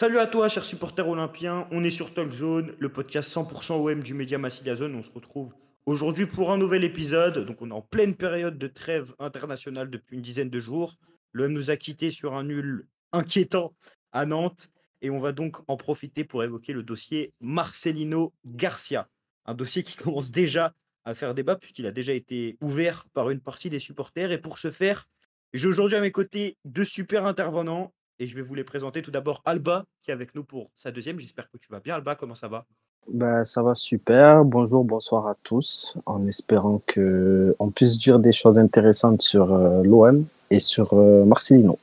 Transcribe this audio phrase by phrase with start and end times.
[0.00, 1.66] Salut à toi, chers supporters olympiens.
[1.72, 4.94] On est sur Talk Zone, le podcast 100% OM du média Massilia Zone.
[4.94, 5.52] On se retrouve
[5.86, 7.44] aujourd'hui pour un nouvel épisode.
[7.44, 10.94] Donc, on est en pleine période de trêve internationale depuis une dizaine de jours.
[11.32, 13.74] L'OM nous a quittés sur un nul inquiétant
[14.12, 14.70] à Nantes.
[15.02, 19.08] Et on va donc en profiter pour évoquer le dossier Marcelino Garcia.
[19.46, 20.74] Un dossier qui commence déjà
[21.06, 24.30] à faire débat puisqu'il a déjà été ouvert par une partie des supporters.
[24.30, 25.08] Et pour ce faire,
[25.54, 29.02] j'ai aujourd'hui à mes côtés deux super intervenants et je vais vous les présenter.
[29.02, 31.20] Tout d'abord, Alba, qui est avec nous pour sa deuxième.
[31.20, 32.14] J'espère que tu vas bien, Alba.
[32.14, 32.66] Comment ça va?
[33.06, 34.44] Bah, ça va super.
[34.44, 35.96] Bonjour, bonsoir à tous.
[36.04, 41.24] En espérant que on puisse dire des choses intéressantes sur euh, l'OM et sur euh,
[41.24, 41.78] Marcelino.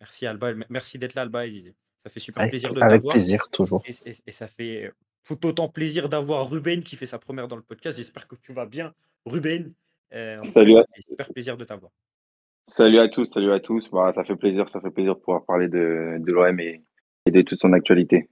[0.00, 0.52] Merci Alba.
[0.68, 1.44] Merci d'être là, Alba.
[2.04, 2.90] Ça fait super plaisir de t'avoir.
[2.90, 3.82] Avec plaisir, toujours.
[3.86, 4.92] Et, ça fait
[5.24, 7.96] tout autant plaisir d'avoir Ruben qui fait sa première dans le podcast.
[7.96, 8.92] J'espère que tu vas bien,
[9.24, 9.72] Ruben.
[10.12, 10.74] Euh, Salut.
[10.74, 11.90] Ça fait super plaisir de t'avoir.
[12.68, 13.88] Salut à tous, salut à tous.
[13.90, 16.82] Bah, ça fait plaisir, ça fait plaisir de pouvoir parler de, de l'OM et,
[17.30, 18.30] de toute son actualité.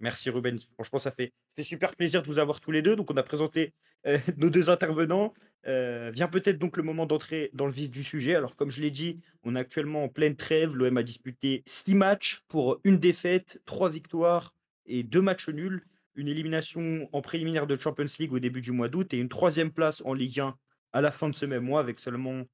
[0.00, 0.58] Merci Ruben.
[0.74, 2.96] Franchement, ça fait, super plaisir de vous avoir tous les deux.
[2.96, 3.74] Donc, on a présenté
[4.06, 5.32] euh, nos deux intervenants.
[5.68, 8.34] Euh, vient peut-être donc le moment d'entrer dans le vif du sujet.
[8.34, 10.74] Alors, comme je l'ai dit, on est actuellement en pleine trêve.
[10.74, 14.54] L'OM a disputé six matchs pour une défaite, trois victoires
[14.86, 15.84] et deux matchs nuls.
[16.14, 19.70] Une élimination en préliminaire de Champions League au début du mois d'août et une troisième
[19.70, 20.56] place en Ligue 1
[20.94, 22.44] à la fin de ce même mois avec seulement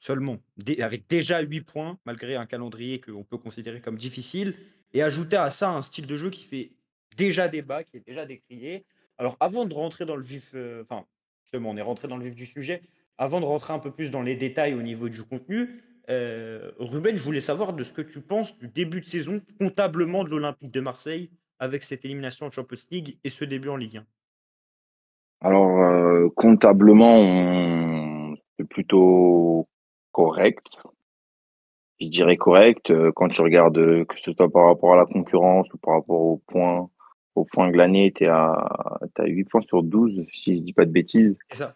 [0.00, 0.38] Seulement,
[0.80, 4.54] avec déjà 8 points, malgré un calendrier qu'on peut considérer comme difficile,
[4.94, 6.72] et ajouter à ça un style de jeu qui fait
[7.16, 8.84] déjà débat, qui est déjà décrié.
[9.18, 11.04] Alors, avant de rentrer dans le vif, euh, enfin,
[11.42, 12.82] justement, on est rentré dans le vif du sujet,
[13.18, 17.16] avant de rentrer un peu plus dans les détails au niveau du contenu, euh, Ruben,
[17.16, 20.70] je voulais savoir de ce que tu penses du début de saison comptablement de l'Olympique
[20.70, 24.06] de Marseille avec cette élimination en Champions League et ce début en Ligue 1.
[25.40, 29.68] Alors, euh, comptablement, c'est plutôt
[30.18, 30.66] correct.
[32.00, 35.06] Je dirais correct euh, quand tu regardes euh, que ce soit par rapport à la
[35.06, 36.88] concurrence ou par rapport au point
[37.36, 38.68] au point glané, tu à
[39.16, 41.38] as 8 points sur 12 si je dis pas de bêtises.
[41.52, 41.74] Ça.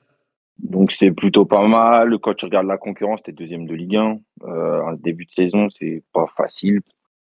[0.58, 2.18] Donc c'est plutôt pas mal.
[2.18, 4.18] Quand tu regardes la concurrence, tu es deuxième de Ligue 1.
[4.42, 6.80] Euh, en début de saison, c'est pas facile.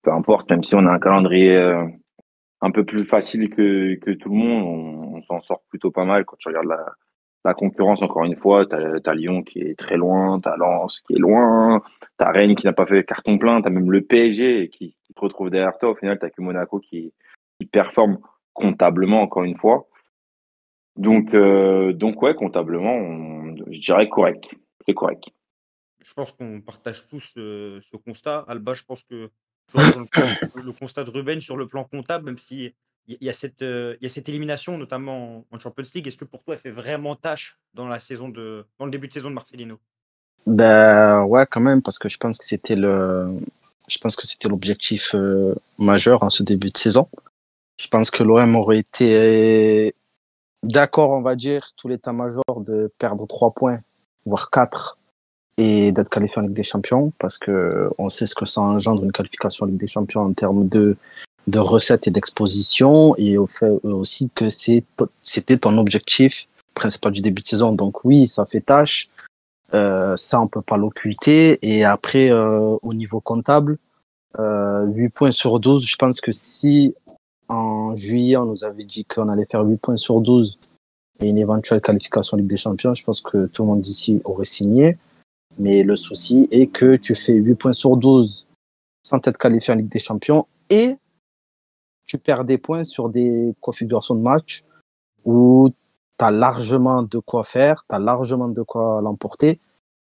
[0.02, 1.84] Peu importe, même si on a un calendrier euh,
[2.62, 6.06] un peu plus facile que, que tout le monde, on, on s'en sort plutôt pas
[6.06, 6.94] mal quand tu regardes la,
[7.44, 11.00] la concurrence, encore une fois, tu as, Lyon qui est très loin, tu as Lens
[11.00, 11.82] qui est loin,
[12.18, 14.96] tu as Rennes qui n'a pas fait carton plein, tu as même le PSG qui,
[15.14, 15.90] te retrouve derrière toi.
[15.90, 17.12] Au final, tu que Monaco qui,
[17.58, 18.18] qui, performe
[18.52, 19.86] comptablement, encore une fois.
[20.96, 24.44] Donc, euh, donc ouais, comptablement, je dirais correct.
[24.86, 25.24] C'est correct.
[26.02, 28.44] Je pense qu'on partage tous euh, ce constat.
[28.48, 29.30] Alba, je pense que
[29.74, 32.74] le, constat de Ruben sur le plan comptable, même si
[33.06, 36.06] il y a cette, y a cette élimination, notamment en Champions League.
[36.08, 39.08] Est-ce que pour toi, elle fait vraiment tâche dans la saison de dans le début
[39.08, 39.78] de saison de Marcelino?
[40.46, 42.76] Ben ouais, quand même, parce que je pense que c'était
[44.48, 45.14] l'objectif
[45.78, 47.08] majeur en ce début de saison.
[47.80, 49.94] Je pense que l'OM aurait été
[50.62, 53.80] d'accord, on va dire, tout l'état-major de perdre trois points,
[54.26, 54.98] voire quatre,
[55.56, 59.04] et d'être qualifié en Ligue des Champions, parce que on sait ce que ça engendre
[59.04, 60.96] une qualification en Ligue des Champions en termes de
[61.46, 67.42] de recettes et d'exposition et au fait aussi que c'était ton objectif principal du début
[67.42, 67.70] de saison.
[67.70, 69.08] Donc oui, ça fait tâche.
[69.74, 71.58] Euh, ça, on peut pas l'occulter.
[71.62, 73.78] Et après, euh, au niveau comptable,
[74.38, 76.94] euh, 8 points sur 12, je pense que si
[77.48, 80.58] en juillet, on nous avait dit qu'on allait faire 8 points sur 12
[81.20, 84.44] et une éventuelle qualification Ligue des Champions, je pense que tout le monde ici aurait
[84.44, 84.96] signé.
[85.58, 88.46] Mais le souci est que tu fais 8 points sur 12
[89.02, 90.96] sans être qualifié en Ligue des Champions et
[92.06, 94.64] tu perds des points sur des configurations de match
[95.24, 95.70] où
[96.18, 99.58] tu as largement de quoi faire, tu as largement de quoi l'emporter.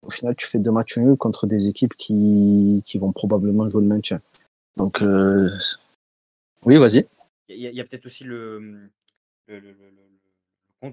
[0.06, 3.82] Au final, tu fais deux matchs nuls contre des équipes qui, qui vont probablement jouer
[3.82, 4.20] le maintien.
[4.76, 5.50] Donc, euh...
[6.64, 7.06] oui, vas-y.
[7.48, 8.90] Il y a, peut-être aussi le,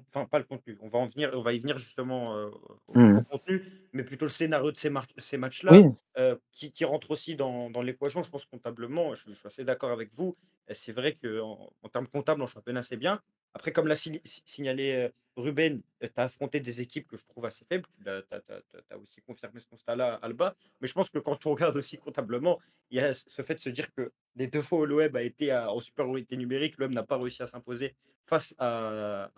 [0.09, 2.49] enfin pas le contenu, on va en venir, on va y venir justement euh,
[2.87, 3.23] au, mmh.
[3.29, 3.63] contenu,
[3.93, 5.71] mais plutôt le scénario de ces, ces matchs-là,
[6.17, 9.91] euh, qui, qui, rentre aussi dans, dans l'équation, je pense comptablement, je, suis assez d'accord
[9.91, 10.37] avec vous,
[10.73, 13.21] c'est vrai qu'en en, termes comptables, en championnat, c'est bien.
[13.53, 17.87] Après, comme l'a signalé Ruben, tu as affronté des équipes que je trouve assez faibles,
[18.03, 21.97] tu as, aussi confirmé ce constat-là, Alba, mais je pense que quand on regarde aussi
[21.97, 22.59] comptablement,
[22.89, 25.21] il y a ce fait de se dire que les deux fois où l'OM a
[25.21, 27.95] été en supériorité numérique, l'OM n'a pas réussi à s'imposer
[28.25, 29.29] face à,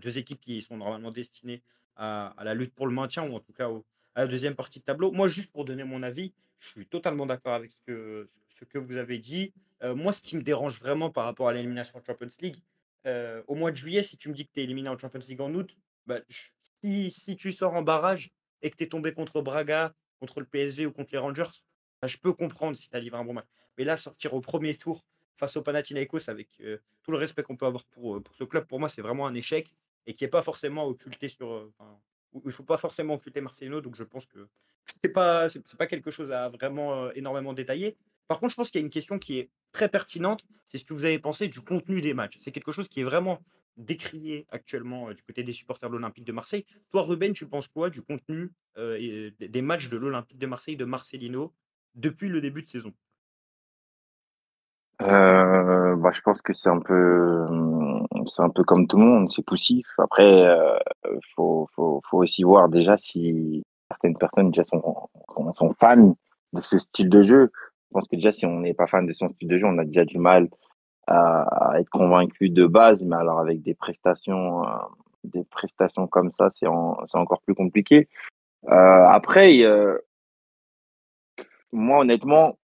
[0.00, 1.62] deux équipes qui sont normalement destinées
[1.96, 3.68] à, la lutte pour le maintien, ou en tout cas
[4.14, 5.10] à la deuxième partie de tableau.
[5.10, 9.18] Moi, juste pour donner mon avis, je suis totalement d'accord avec ce que, vous avez
[9.18, 9.52] dit.
[9.82, 12.62] Moi, ce qui me dérange vraiment par rapport à l'élimination de Champions League,
[13.06, 15.20] euh, au mois de juillet, si tu me dis que tu es éliminé en Champions
[15.28, 15.76] League en août,
[16.06, 16.20] bah,
[16.82, 18.30] si, tu sors en barrage
[18.62, 21.50] et que tu es tombé contre Braga, contre le PSV ou contre les Rangers,
[22.00, 23.46] bah, je peux comprendre si tu as livré un bon match.
[23.78, 25.04] Mais là, sortir au premier tour
[25.34, 26.48] face au Panathinaikos avec
[27.02, 29.34] tout le respect qu'on peut avoir pour, pour ce club, pour moi, c'est vraiment un
[29.34, 29.74] échec
[30.06, 31.70] et qui n'est pas forcément occulté sur.
[32.34, 34.48] il ne faut pas forcément occulter Marcelino, donc je pense que
[34.86, 35.46] ce n'est pas,
[35.78, 37.96] pas quelque chose à vraiment énormément détailler.
[38.28, 40.84] Par contre, je pense qu'il y a une question qui est très pertinente, c'est ce
[40.84, 42.38] que vous avez pensé du contenu des matchs.
[42.40, 43.40] C'est quelque chose qui est vraiment
[43.76, 46.64] décrié actuellement du côté des supporters de l'Olympique de Marseille.
[46.90, 51.52] Toi, Ruben, tu penses quoi du contenu des matchs de l'Olympique de Marseille de Marcelino
[51.94, 52.92] depuis le début de saison?
[55.00, 57.46] Euh, bah, je pense que c'est un peu,
[58.26, 59.86] c'est un peu comme tout le monde, c'est poussif.
[59.98, 60.78] Après, euh,
[61.34, 64.82] faut, faut, faut aussi voir déjà si certaines personnes déjà sont,
[65.54, 66.16] sont fans
[66.52, 67.52] de ce style de jeu.
[67.92, 69.76] Je pense que déjà, si on n'est pas fan de son style de jeu, on
[69.76, 70.48] a déjà du mal
[71.06, 73.02] à, être convaincu de base.
[73.02, 74.78] Mais alors, avec des prestations, euh,
[75.24, 78.08] des prestations comme ça, c'est encore plus compliqué.
[78.70, 79.60] Euh, après,
[81.70, 82.56] moi, honnêtement,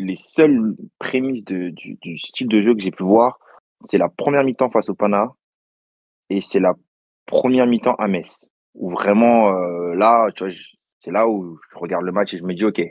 [0.00, 3.38] les seules prémices de, du, style de jeu que j'ai pu voir,
[3.84, 5.28] c'est la première mi-temps face au Pana
[6.30, 6.74] et c'est la
[7.26, 8.50] première mi-temps à Metz.
[8.74, 10.26] Où vraiment, euh, là,
[10.98, 12.82] c'est là où je regarde le match et je me dis, OK,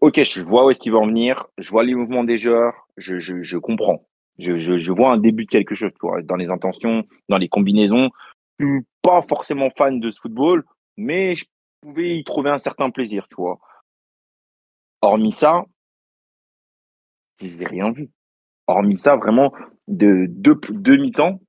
[0.00, 2.86] OK, je vois où est-ce qu'il va en venir, je vois les mouvements des joueurs,
[2.96, 4.06] je, je, je comprends.
[4.38, 5.90] Je, je, je, vois un début de quelque chose,
[6.22, 8.10] dans les intentions, dans les combinaisons.
[8.60, 10.64] Je suis pas forcément fan de ce football,
[10.96, 11.44] mais je
[11.80, 13.58] pouvais y trouver un certain plaisir, tu vois.
[15.02, 15.64] Hormis ça,
[17.40, 18.10] je n'ai rien vu.
[18.68, 19.52] Hormis ça, vraiment,
[19.88, 21.40] de deux, deux mi-temps,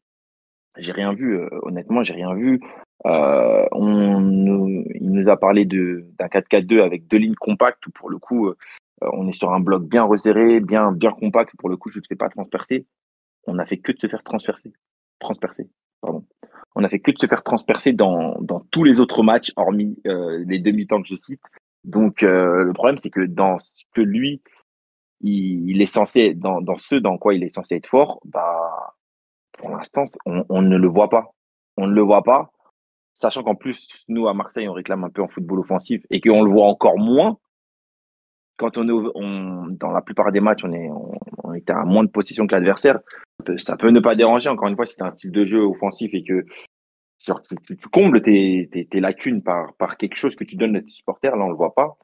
[0.78, 1.38] j'ai rien vu.
[1.38, 2.60] Euh, honnêtement, j'ai rien vu.
[3.06, 8.18] Euh, on il nous a parlé d'un 4-4-2 avec deux lignes compactes où pour le
[8.18, 8.56] coup, euh,
[9.02, 11.56] on est sur un bloc bien resserré, bien, bien compact.
[11.58, 12.86] Pour le coup, je ne te fais pas transpercer.
[13.48, 14.74] On n'a fait que de se faire transpercer.
[15.20, 15.70] Transpercer,
[16.02, 16.26] pardon.
[16.76, 20.00] On a fait que de se faire transpercer dans, dans tous les autres matchs, hormis
[20.06, 21.42] les demi-temps que je cite.
[21.84, 24.42] Donc, le problème, c'est que dans ce que lui,
[25.22, 28.96] il, est censé, dans, dans ce dans quoi il est censé être fort, bah,
[29.54, 31.34] pour l'instant, on, on, ne le voit pas.
[31.78, 32.52] On ne le voit pas,
[33.14, 36.44] sachant qu'en plus, nous, à Marseille, on réclame un peu en football offensif et qu'on
[36.44, 37.38] le voit encore moins.
[38.58, 40.90] Quand on est dans la plupart des matchs, on est,
[41.56, 43.00] est à moins de possession que l'adversaire.
[43.58, 46.14] Ça peut ne pas déranger, encore une fois, si tu un style de jeu offensif
[46.14, 46.44] et que
[47.20, 51.50] tu, combles tes, lacunes par, quelque chose que tu donnes à tes supporters, là, on
[51.50, 51.98] le voit pas.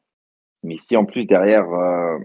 [0.63, 2.18] Mais si en plus derrière, euh,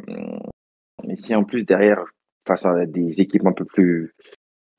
[1.06, 2.03] mais si en plus derrière,
[2.47, 4.15] face à des équipes un peu plus,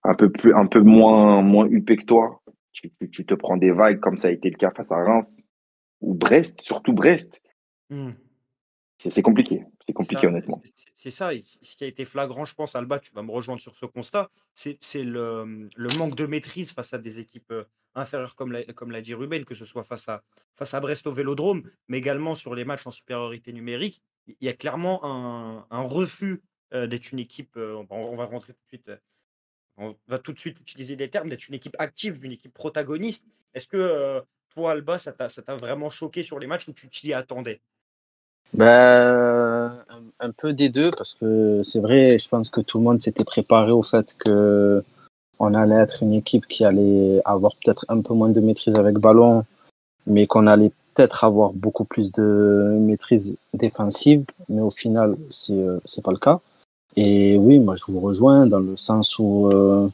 [0.03, 4.17] un peu plus, un peu moins, moins que toi, tu, te prends des vagues comme
[4.17, 5.45] ça a été le cas face à Reims
[6.01, 7.41] ou Brest, surtout Brest.
[7.89, 8.11] Hmm.
[8.97, 9.63] C'est compliqué.
[9.85, 10.61] C'est compliqué, honnêtement.
[10.95, 11.31] C'est ça.
[11.63, 14.29] Ce qui a été flagrant, je pense, Alba, tu vas me rejoindre sur ce constat,
[14.53, 17.63] c'est le, le, manque de maîtrise face à des équipes euh,
[17.95, 20.23] inférieures, comme l'a comme dit Ruben, que ce soit face à,
[20.55, 24.49] face à Brest au Vélodrome, mais également sur les matchs en supériorité numérique il y
[24.49, 25.03] a clairement
[25.69, 26.41] un, refus
[26.71, 27.57] d'être une équipe.
[27.57, 28.91] on va rentrer tout de suite.
[29.81, 33.25] On va tout de suite utiliser des termes d'être une équipe active, une équipe protagoniste.
[33.53, 34.23] Est-ce que
[34.53, 37.61] toi, Alba, ça t'a vraiment choqué sur les matchs ou tu t'y attendais?
[38.53, 39.83] Ben,
[40.19, 43.23] un, peu des deux, parce que c'est vrai, je pense que tout le monde s'était
[43.23, 44.83] préparé au fait que
[45.39, 48.99] on allait être une équipe qui allait avoir peut-être un peu moins de maîtrise avec
[48.99, 49.45] ballon,
[50.05, 55.67] mais qu'on allait peut-être avoir beaucoup plus de maîtrise défensive, mais au final, c'est n'est
[55.67, 56.41] euh, pas le cas.
[56.95, 59.89] Et oui, moi, je vous rejoins dans le sens où euh,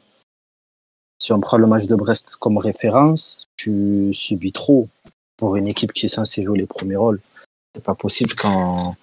[1.18, 4.88] si on prend le match de Brest comme référence, tu subis trop
[5.36, 7.20] pour une équipe qui est censée jouer les premiers rôles.
[7.74, 8.96] C'est pas possible qu'en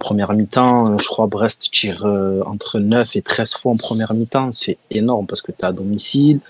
[0.00, 4.50] première mi-temps, je crois Brest tire euh, entre 9 et 13 fois en première mi-temps.
[4.52, 6.40] C'est énorme parce que tu es à domicile,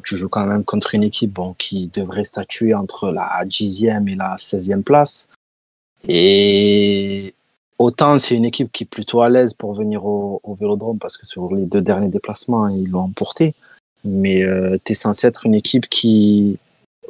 [0.00, 4.36] tu joues quand même contre une équipe qui devrait statuer entre la 10e et la
[4.36, 5.28] 16e place.
[6.06, 7.34] Et
[7.80, 11.16] autant c'est une équipe qui est plutôt à l'aise pour venir au, au, Vélodrome parce
[11.16, 13.54] que sur les deux derniers déplacements, ils l'ont emporté.
[14.04, 16.58] Mais euh, tu es censé être une équipe qui,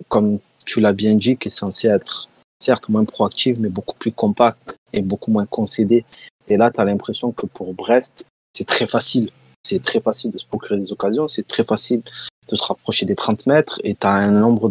[0.09, 4.13] comme tu l'as bien dit, qui est censée être certes moins proactive, mais beaucoup plus
[4.13, 6.05] compacte et beaucoup moins concédée.
[6.49, 9.31] Et là, tu as l'impression que pour Brest, c'est très facile.
[9.65, 12.03] C'est très facile de se procurer des occasions, c'est très facile
[12.49, 14.69] de se rapprocher des 30 mètres et tu as un nombre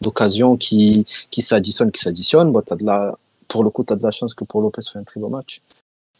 [0.00, 2.52] d'occasions qui, qui s'additionnent, qui s'additionnent.
[2.52, 3.16] Bon, de la,
[3.48, 5.30] pour le coup, tu as de la chance que pour Lopez fait un très bon
[5.30, 5.62] match.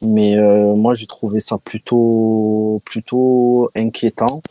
[0.01, 4.43] Mais euh, moi, j'ai trouvé ça plutôt, plutôt inquiétant.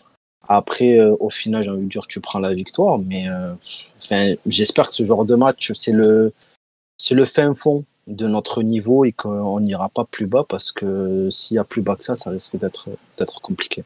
[0.48, 3.00] Après, euh, au final, j'ai envie de dire, tu prends la victoire.
[3.00, 3.54] Mais euh,
[4.46, 6.34] j'espère que ce genre de match, c'est le,
[6.98, 11.30] c'est le fin fond de notre niveau et qu'on n'ira pas plus bas parce que
[11.30, 13.84] s'il y a plus bas que ça, ça risque d'être compliqué.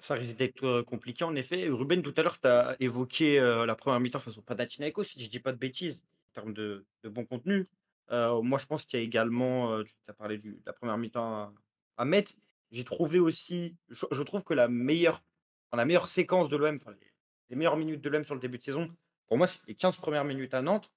[0.00, 1.68] Ça, risque d'être compliqué en effet.
[1.68, 5.30] Ruben, tout à l'heure, tu as évoqué la première mi-temps face au Panathinaikos, si je
[5.30, 7.68] dis pas de bêtises, en termes de, bon contenu.
[8.10, 11.52] Moi, je pense qu'il y a également, tu as parlé de la première mi-temps
[11.96, 12.36] à, Metz.
[12.70, 15.22] J'ai trouvé aussi, je, trouve que la meilleure,
[15.72, 16.78] la meilleure séquence de l'OM,
[17.48, 18.90] les, meilleures minutes de l'OM sur le début de saison,
[19.26, 20.90] pour moi, c'est les 15 premières minutes à Nantes.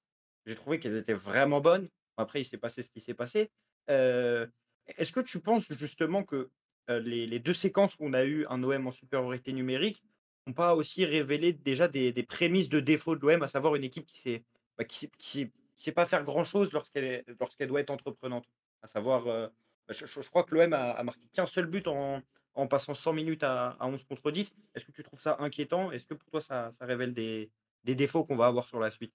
[0.46, 1.88] J'ai trouvé qu'elles étaient vraiment bonnes.
[2.16, 3.50] Après, il s'est passé ce qui s'est passé.
[3.88, 6.50] Est-ce que tu penses justement que
[6.88, 10.02] les, deux séquences où on a eu un OM en supériorité numérique
[10.46, 14.06] n'ont pas aussi révélé déjà des, prémices de défaut de l'OM, à savoir une équipe
[14.06, 14.38] qui ne
[14.78, 18.44] bah, qui, sait pas faire grand-chose lorsqu'elle lorsqu'elle doit être entreprenante.
[18.82, 19.50] À savoir, bah,
[19.90, 22.22] je, crois que l'OM a, marqué qu'un seul but en,
[22.68, 24.52] passant 100 minutes à, 11 contre 10.
[24.74, 25.92] Est-ce que tu trouves ça inquiétant?
[25.92, 27.50] Est-ce que pour toi, ça, révèle des,
[27.84, 29.12] des défauts qu'on va avoir sur la suite?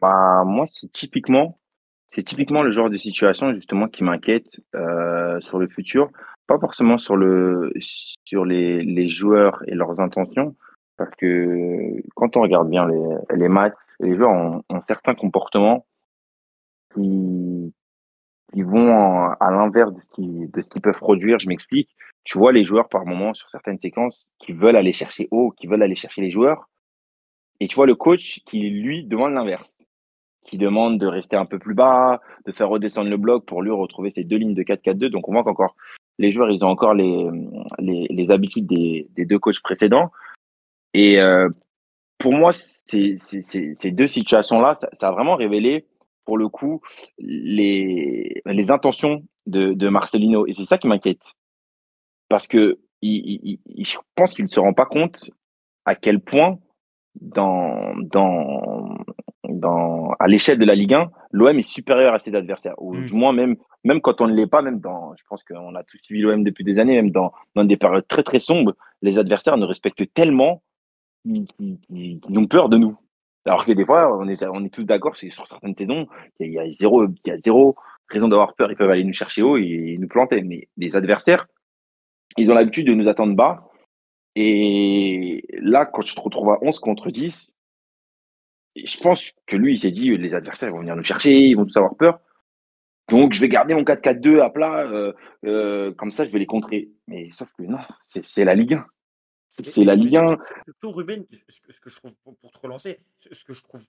[0.00, 1.60] Bah, Moi, c'est typiquement
[2.10, 6.10] c'est typiquement le genre de situation justement qui m'inquiète euh, sur le futur,
[6.48, 10.56] pas forcément sur le sur les, les joueurs et leurs intentions,
[10.96, 15.86] parce que quand on regarde bien les, les matchs, les joueurs ont, ont certains comportements
[16.94, 17.72] qui,
[18.52, 21.38] qui vont à l'inverse de ce qu'ils qu'ils peuvent produire.
[21.38, 21.90] Je m'explique.
[22.24, 25.66] Tu vois les joueurs par moment sur certaines séquences qui veulent aller chercher haut, qui
[25.66, 26.68] veulent aller chercher les joueurs,
[27.60, 29.82] et tu vois le coach qui lui demande l'inverse
[30.50, 33.70] qui demande de rester un peu plus bas, de faire redescendre le bloc pour lui
[33.70, 35.08] retrouver ces deux lignes de 4-4-2.
[35.08, 35.76] Donc on voit qu'encore
[36.18, 37.30] les joueurs, ils ont encore les,
[37.78, 40.10] les, habitudes des, deux coachs précédents.
[40.92, 41.48] Et euh,
[42.20, 45.86] pour moi, ces, ces, deux situations-là, ça, a vraiment révélé,
[46.26, 46.82] pour le coup,
[47.18, 50.46] les, les intentions de, de Marcelino.
[50.46, 51.32] Et c'est ça qui m'inquiète.
[52.28, 55.30] Parce que il, je pense qu'il ne se rend pas compte
[55.86, 56.58] à quel point
[57.20, 58.98] dans, dans,
[59.48, 62.74] dans, à l'échelle de la Ligue 1, l'OM est supérieur à ses adversaires.
[62.76, 63.06] Ou mm.
[63.06, 65.82] du moins, même, même quand on ne l'est pas, même dans, je pense qu'on a
[65.84, 69.16] tous suivi l'OM depuis des années, même dans, dans des périodes très très sombres, les
[69.16, 70.62] adversaires nous respectent tellement
[71.24, 72.96] qu'ils ont peur de nous.
[73.46, 76.06] Alors que des fois, on est, tous d'accord sur certaines saisons,
[76.38, 77.76] il y, a, zéro, y a zéro
[78.08, 78.70] raison d'avoir peur.
[78.70, 80.42] Ils peuvent aller nous chercher haut et nous planter.
[80.42, 81.46] Mais les adversaires,
[82.36, 83.70] ils ont l'habitude de nous attendre bas.
[84.36, 87.50] Et là, quand tu te retrouves à 11 contre 10,
[88.76, 91.64] je pense que lui, il s'est dit, les adversaires vont venir nous chercher, ils vont
[91.64, 92.20] tous avoir peur.
[93.08, 95.12] Donc, je vais garder mon 4-4-2 à plat, euh,
[95.44, 96.90] euh, comme ça, je vais les contrer.
[97.08, 98.86] Mais sauf que non, c'est la Ligue 1.
[99.50, 100.36] C'est la Ligue 1.
[100.64, 103.82] Surtout, Ruben, ce que, je trouve, pour te relancer, ce que je trouve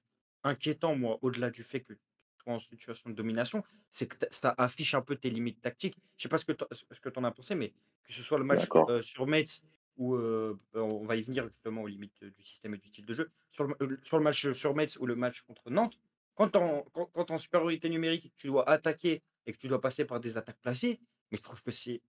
[0.44, 2.00] inquiétant, moi, au-delà du fait que tu
[2.48, 5.96] es en situation de domination, c'est que ça affiche un peu tes limites tactiques.
[6.18, 8.44] Je ne sais pas ce que tu en as pensé, mais que ce soit le
[8.44, 9.62] match euh, sur Metz
[9.98, 13.13] où bah, on va y venir justement aux limites du système et du style de
[13.13, 13.30] jeu.
[13.51, 16.00] Sur le, sur le match sur Metz ou le match contre Nantes,
[16.34, 20.20] quand en, quand, en supériorité numérique, tu dois attaquer et que tu dois passer par
[20.20, 21.00] des attaques placées,
[21.30, 22.01] mais je trouve que c'est.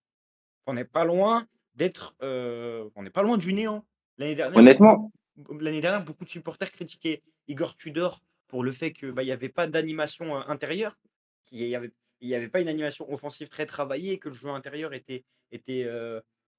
[0.66, 2.14] On n'est pas loin d'être.
[2.20, 3.84] on n'est pas loin du néant.
[4.18, 5.12] L'année dernière, Honnêtement.
[5.60, 9.48] L'année dernière, beaucoup de supporters critiquaient Igor Tudor pour le fait qu'il bah, n'y avait
[9.48, 10.98] pas d'animation intérieure,
[11.42, 14.92] qu'il n'y avait, y avait pas une animation offensive très travaillée, que le jeu intérieur
[14.92, 15.88] était, était,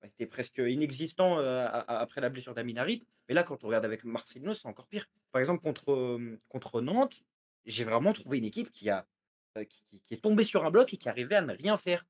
[0.03, 3.05] était presque inexistant après la blessure d'Aminarit.
[3.29, 5.05] Mais là, quand on regarde avec Marcelino, c'est encore pire.
[5.31, 7.23] Par exemple, contre, contre Nantes,
[7.65, 9.05] j'ai vraiment trouvé une équipe qui, a,
[9.61, 12.05] qui, est tombée sur un bloc et qui arrivait à ne rien faire.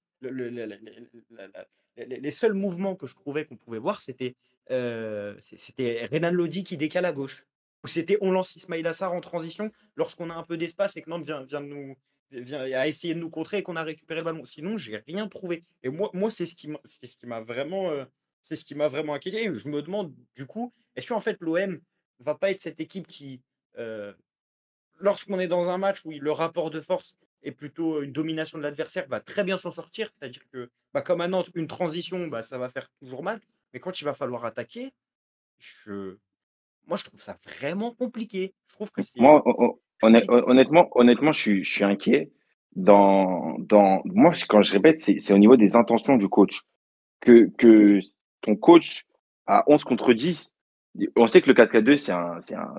[1.98, 4.36] Les seuls mouvements que je trouvais qu'on pouvait voir, c'était
[4.68, 7.46] c'était Renan Lodi qui décale à gauche.
[7.86, 11.26] C'était on lance Ismail Assar en transition lorsqu'on a un peu d'espace et que Nantes
[11.26, 11.98] vient, vient, nous,
[12.32, 14.46] a essayé de nous contrer et qu'on a récupéré le ballon.
[14.46, 15.64] Sinon, j'ai rien trouvé.
[15.84, 16.70] Et moi, moi c'est ce qui
[17.28, 18.06] m'a vraiment, euh,
[18.88, 19.54] vraiment inquiété.
[19.54, 21.80] Je me demande du coup, est-ce qu'en fait l'OM
[22.20, 23.42] va pas être cette équipe qui,
[23.78, 24.14] euh,
[25.00, 28.64] lorsqu'on est dans un match où le rapport de force est plutôt une domination de
[28.64, 30.10] l'adversaire, va très bien s'en sortir.
[30.14, 33.40] C'est-à-dire que, bah, comme à Nantes, une transition, bah, ça va faire toujours mal.
[33.74, 34.94] Mais quand il va falloir attaquer,
[35.60, 36.18] je...
[36.88, 38.54] moi, je trouve ça vraiment compliqué.
[38.68, 39.20] Je trouve que c'est.
[40.02, 42.32] Honnêtement, honnêtement, je suis, je suis inquiet.
[42.76, 46.62] Dans, dans, moi, quand je répète, c'est au niveau des intentions du coach.
[47.22, 48.00] Que, que
[48.42, 49.06] ton coach
[49.46, 50.56] à 11 contre 10,
[51.16, 52.76] on sait que le 4-4-2, c'est un, c'est un,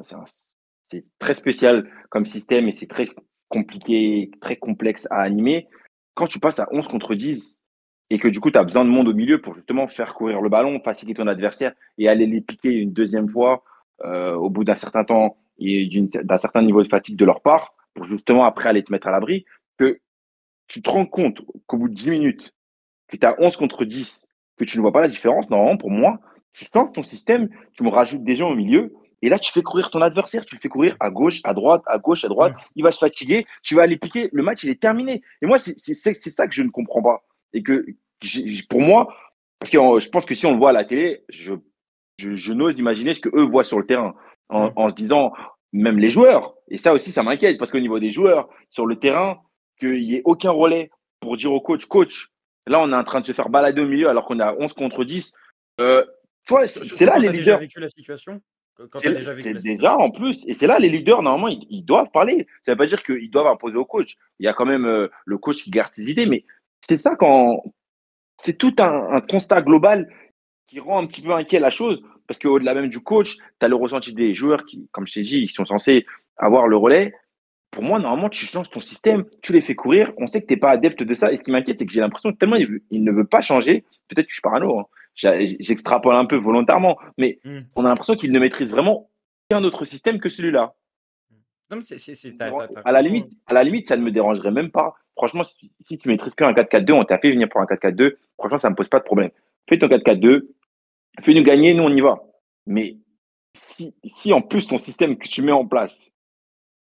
[0.83, 3.09] c'est très spécial comme système et c'est très
[3.55, 5.69] compliqué, très complexe à animer.
[6.15, 7.65] Quand tu passes à 11 contre 10
[8.11, 10.41] et que du coup, tu as besoin de monde au milieu pour justement faire courir
[10.41, 13.63] le ballon, fatiguer ton adversaire et aller les piquer une deuxième fois
[14.05, 15.89] euh, au bout d'un certain temps et
[16.25, 19.13] d'un certain niveau de fatigue de leur part, pour justement après aller te mettre à
[19.13, 19.45] l'abri,
[19.79, 20.01] que
[20.67, 22.55] tu te rends compte qu'au bout de 10 minutes,
[23.07, 25.93] que tu as 11 contre 10, que tu ne vois pas la différence, normalement, pour
[25.93, 26.19] moi,
[26.53, 28.93] tu sens ton système, tu me rajoutes des gens au milieu,
[29.25, 31.83] et là, tu fais courir ton adversaire, tu le fais courir à gauche, à droite,
[31.87, 34.69] à gauche, à droite, il va se fatiguer, tu vas aller piquer, le match, il
[34.69, 35.23] est terminé.
[35.41, 37.25] Et moi, c'est ça que je ne comprends pas.
[37.55, 37.87] Et que,
[38.69, 39.17] pour moi,
[39.59, 41.55] parce que je pense que si on le voit à la télé, je,
[42.19, 44.15] je, je n'ose imaginer ce que eux voient sur le terrain
[44.51, 45.33] en, se disant,
[45.73, 48.97] même les joueurs, Et ça aussi, ça m'inquiète parce qu'au niveau des joueurs, sur le
[48.97, 49.41] terrain,
[49.81, 50.91] qu'il n'y ait aucun relais
[51.21, 52.29] pour dire au coach, coach,
[52.67, 54.75] là, on est en train de se faire balader au milieu alors qu'on a 11
[54.75, 55.35] contre 10.
[55.81, 56.05] Euh,
[56.47, 57.59] tu vois, c'est là les leaders.
[57.59, 58.43] vécu la situation
[58.97, 62.47] c'est déjà, en plus, et c'est là les leaders, normalement, ils, doivent parler.
[62.63, 64.17] Ça ne veut pas dire qu'ils doivent imposer au coach.
[64.41, 66.45] Il y a quand même euh, le coach qui garde ses idées, mais
[66.81, 67.63] c'est ça quand.
[68.37, 70.13] C'est tout un, constat global
[70.67, 73.69] qui rend un petit peu inquiet la chose, parce qu'au-delà même du coach, tu as
[73.69, 76.05] le ressenti des joueurs qui, comme je t'ai dit, ils sont censés
[76.37, 77.13] avoir le relais.
[77.71, 80.13] Pour moi, normalement, tu changes ton système, tu les fais courir.
[80.17, 81.33] On sait que tu n'es pas adepte de ça.
[81.33, 83.85] Et ce qui m'inquiète, c'est que j'ai l'impression que tellement il, ne veut pas changer,
[84.09, 87.61] peut-être que je suis parano, hein, j'extrapole un peu volontairement, mais hmm.
[87.77, 89.11] on a l'impression qu'il ne maîtrise vraiment
[89.49, 90.75] qu'un autre système que celui-là.
[92.85, 94.95] à, la limite, à la limite, ça ne me dérangerait même pas.
[95.17, 98.17] Franchement, si tu, si tu maîtrises qu'un 4-4-2, on t'a fait venir pour un 4-4-2,
[98.39, 99.31] franchement, ça ne me pose pas de problème.
[99.69, 100.49] Fais ton 4-4-2,
[101.23, 102.23] fais-nous gagner, nous on y va.
[102.67, 102.99] Mais
[103.55, 106.13] si, si en plus ton système que tu mets en place,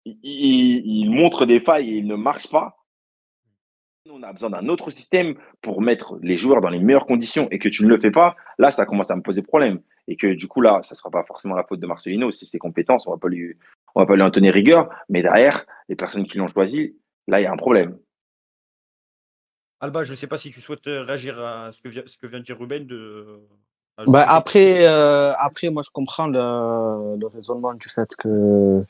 [0.05, 2.82] il, il montre des failles et il ne marche pas,
[4.09, 7.59] on a besoin d'un autre système pour mettre les joueurs dans les meilleures conditions et
[7.59, 9.79] que tu ne le fais pas, là, ça commence à me poser problème.
[10.07, 12.31] Et que du coup, là, ça ne sera pas forcément la faute de Marcelino.
[12.31, 13.57] Si ses compétences, on ne va pas lui,
[13.95, 14.89] on va pas lui en tenir rigueur.
[15.07, 17.97] Mais derrière, les personnes qui l'ont choisi, là, il y a un problème.
[19.79, 22.17] Alba, je ne sais pas si tu souhaites euh, réagir à ce que, vient, ce
[22.17, 22.85] que vient de dire Ruben.
[22.85, 23.39] De...
[24.07, 28.83] Bah, après, euh, après, moi, je comprends le, le raisonnement du fait que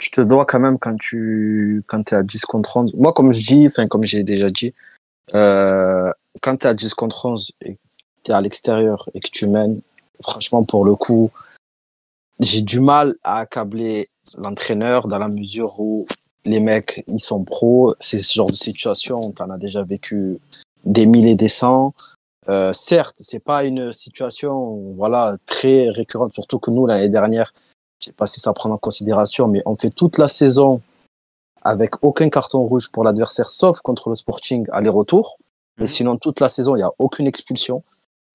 [0.00, 2.94] tu te dois quand même quand tu quand es à 10 contre 11.
[2.94, 4.74] Moi, comme je dis, enfin, comme j'ai déjà dit,
[5.34, 7.76] euh, quand tu es à 10 contre 11 et
[8.24, 9.80] tu es à l'extérieur et que tu mènes,
[10.22, 11.30] franchement, pour le coup,
[12.40, 16.06] j'ai du mal à accabler l'entraîneur dans la mesure où
[16.46, 17.94] les mecs, ils sont pros.
[18.00, 20.38] C'est ce genre de situation, tu en as déjà vécu
[20.84, 21.92] des milliers et des cents.
[22.48, 27.52] Euh, certes, c'est pas une situation voilà très récurrente, surtout que nous l'année dernière,
[28.00, 30.80] je sais pas si ça prend en considération, mais on fait toute la saison
[31.62, 35.36] avec aucun carton rouge pour l'adversaire, sauf contre le Sporting aller-retour.
[35.78, 35.88] Mais mhm.
[35.88, 37.82] sinon, toute la saison, il n'y a aucune expulsion.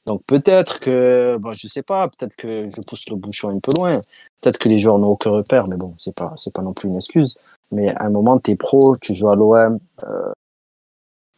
[0.06, 3.72] Donc peut-être que, bon, je sais pas, peut-être que je pousse le bouchon un peu
[3.76, 4.02] loin.
[4.42, 6.90] Peut-être que les joueurs n'ont aucun repère, mais bon, c'est pas, c'est pas non plus
[6.90, 7.36] une excuse.
[7.72, 10.32] Mais à un moment, tu es pro, tu joues à l'OM, euh,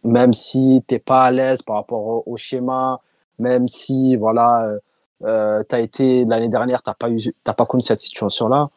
[0.03, 2.99] même si t'es pas à l'aise par rapport au, schéma,
[3.39, 4.79] même si, voilà, euh,
[5.25, 8.69] euh, tu as été l'année dernière, tu n'as pas, eu, pas connu cette situation-là.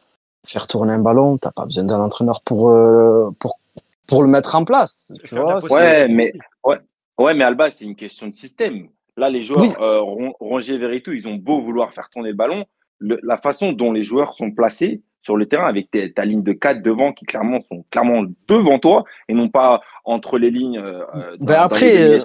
[0.45, 3.59] Faire tourner un ballon, tu n'as pas besoin d'un entraîneur pour, euh, pour,
[4.07, 5.13] pour le mettre en place.
[5.23, 6.33] Tu vois, ouais, mais,
[6.65, 6.77] ouais,
[7.19, 8.87] ouais, mais Alba, c'est une question de système.
[9.17, 9.99] Là, les joueurs, euh,
[10.39, 12.65] Rongier et ils ont beau vouloir faire tourner le ballon,
[13.01, 16.81] la façon dont les joueurs sont placés sur le terrain avec ta ligne de 4
[16.81, 20.79] devant qui clairement sont clairement devant toi et non pas entre les lignes.
[20.79, 21.03] Euh,
[21.39, 22.19] ben après,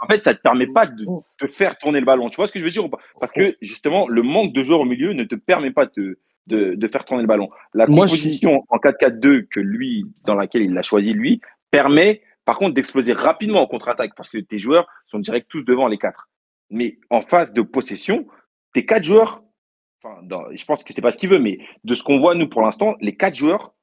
[0.00, 1.04] en fait, ça ne te permet pas de,
[1.38, 2.30] te faire tourner le ballon.
[2.30, 2.84] Tu vois ce que je veux dire
[3.20, 6.88] Parce que justement, le manque de joueurs au milieu ne te permet pas de, de,
[6.88, 7.50] faire tourner le ballon.
[7.74, 12.74] La composition en 4-4-2 que lui, dans laquelle il l'a choisi lui, permet par contre
[12.74, 16.30] d'exploser rapidement en contre-attaque parce que tes joueurs sont direct tous devant les quatre.
[16.70, 18.26] Mais en phase de possession,
[18.72, 19.42] tes quatre joueurs,
[20.02, 22.48] enfin, je pense que c'est pas ce qu'il veut, mais de ce qu'on voit nous
[22.48, 23.74] pour l'instant, les quatre joueurs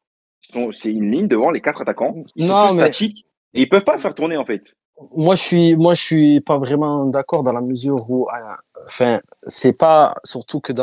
[0.41, 2.23] sont, c'est une ligne devant les quatre attaquants.
[2.35, 4.75] Ils sont statiques et ils peuvent pas faire tourner en fait
[5.15, 8.55] moi je suis moi je suis pas vraiment d'accord dans la mesure où euh,
[8.85, 10.73] enfin c'est pas surtout que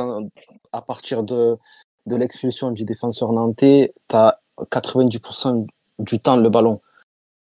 [0.72, 1.56] à partir de
[2.06, 4.38] de l'expulsion du défenseur nantais tu as
[4.70, 5.66] 90%
[5.98, 6.80] du temps le ballon.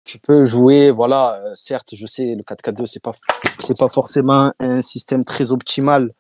[0.06, 3.12] Tu peux jouer voilà euh, certes je sais le 4-4-2 c'est pas
[3.60, 6.12] c'est pas forcément un système très optimal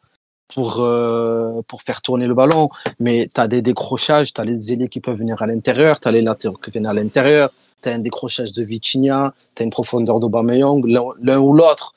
[0.47, 4.73] pour euh, pour faire tourner le ballon mais tu as des décrochages tu as les
[4.73, 7.51] ailiers qui peuvent venir à l'intérieur tu as les latéraux qui viennent à l'intérieur
[7.85, 11.93] tu as un décrochage de Vitinha, tu as une profondeur d'Aubameyang, l'un ou l'autre,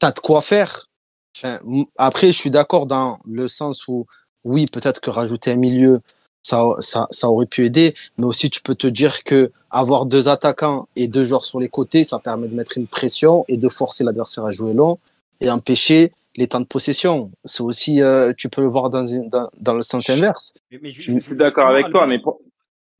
[0.00, 0.88] tu as de quoi faire.
[1.36, 1.58] Enfin,
[1.96, 4.06] après, je suis d'accord dans le sens où,
[4.44, 6.00] oui, peut-être que rajouter un milieu,
[6.42, 10.28] ça, ça, ça, aurait pu aider, mais aussi tu peux te dire que avoir deux
[10.28, 13.68] attaquants et deux joueurs sur les côtés, ça permet de mettre une pression et de
[13.68, 14.98] forcer l'adversaire à jouer long
[15.40, 17.30] et empêcher les temps de possession.
[17.44, 20.54] C'est aussi, euh, tu peux le voir dans, dans, dans le sens inverse.
[20.70, 22.40] je, suis d'accord avec toi, mais pour,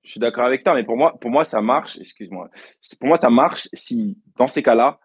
[0.04, 1.98] je suis d'accord avec toi, mais pour moi, pour moi, ça marche.
[1.98, 2.50] Excuse-moi.
[3.00, 5.00] Pour moi, ça marche si, dans ces cas-là,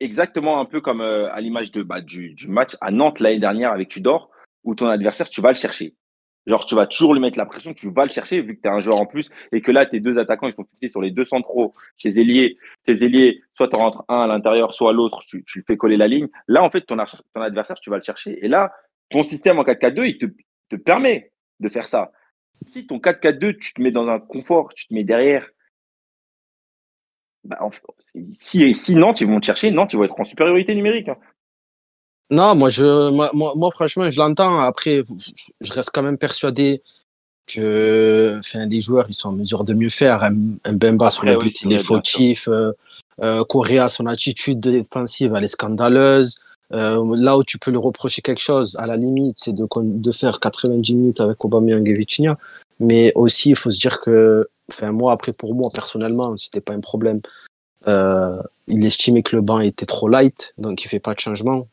[0.00, 3.40] exactement un peu comme euh, à l'image de bah, du, du, match à Nantes l'année
[3.40, 4.30] dernière avec Tudor,
[4.62, 5.94] où ton adversaire, tu vas le chercher.
[6.46, 8.68] Genre, tu vas toujours lui mettre la pression, tu vas le chercher vu que tu
[8.68, 11.00] es un joueur en plus et que là, tes deux attaquants, ils sont fixés sur
[11.00, 15.20] les deux centraux, tes ailiers, tes ailiers, soit tu rentres un à l'intérieur, soit l'autre,
[15.26, 16.28] tu, tu le fais coller la ligne.
[16.46, 16.96] Là, en fait, ton,
[17.34, 18.44] ton adversaire, tu vas le chercher.
[18.44, 18.72] Et là,
[19.10, 20.26] ton système en 4-4-2, il te,
[20.68, 22.12] te permet de faire ça.
[22.66, 25.46] Si ton 4-4-2, tu te mets dans un confort, tu te mets derrière,
[27.44, 27.58] bah,
[28.32, 31.08] si, si Nantes, ils vont te chercher, Nantes, ils vont être en supériorité numérique.
[31.08, 31.18] Hein.
[32.30, 34.60] Non, moi, je, moi, moi, franchement, je l'entends.
[34.60, 35.02] Après,
[35.60, 36.82] je reste quand même persuadé
[37.46, 40.24] que enfin, les joueurs ils sont en mesure de mieux faire.
[40.24, 40.32] Un,
[40.72, 42.48] Bemba sur le but, il est fautif.
[42.48, 42.72] Euh,
[43.20, 46.40] euh, Correa, son attitude défensive, elle est scandaleuse.
[46.72, 50.40] Euh, là où tu peux lui reprocher quelque chose, à la limite, c'est de, faire
[50.40, 52.38] 90 minutes avec Aubameyang et Vitinha.
[52.80, 54.48] Mais aussi, il faut se dire que,
[55.10, 57.20] après, pour moi, personnellement, c'était pas un problème.
[57.86, 61.68] Euh, il estimait que le banc était trop light, donc il fait pas de changement.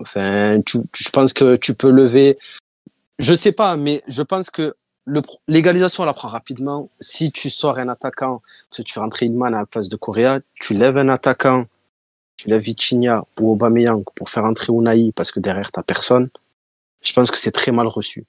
[0.00, 2.38] Enfin, je pense que tu peux lever.
[3.18, 4.74] Je sais pas, mais je pense que
[5.48, 6.88] l'égalisation, on la prend rapidement.
[7.00, 10.74] Si tu sors un attaquant, tu fais rentrer Inman à la place de Correa, tu
[10.74, 11.66] lèves un attaquant,
[12.42, 16.30] tu lèves Vitinha ou Aubameyang pour faire entrer Unai parce que derrière, t'as personne.
[17.02, 18.24] Je pense que c'est très mal reçu.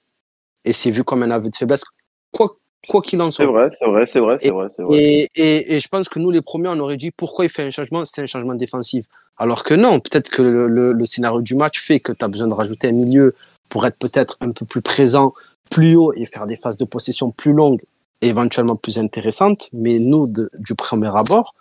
[0.64, 1.84] Et c'est vu comme un aveu de faiblesse,
[2.30, 2.56] quoi
[2.88, 3.44] quoi qu'il en soit.
[3.44, 4.98] C'est vrai, c'est vrai, c'est vrai, c'est vrai, vrai.
[4.98, 7.62] Et, et, et, je pense que nous, les premiers, on aurait dit pourquoi il fait
[7.62, 9.06] un changement, c'est un changement défensif.
[9.36, 12.28] Alors que non, peut-être que le, le, le, scénario du match fait que tu as
[12.28, 13.34] besoin de rajouter un milieu
[13.68, 15.32] pour être peut-être un peu plus présent,
[15.70, 17.80] plus haut et faire des phases de possession plus longues,
[18.20, 19.68] éventuellement plus intéressantes.
[19.72, 21.54] Mais nous, du premier abord,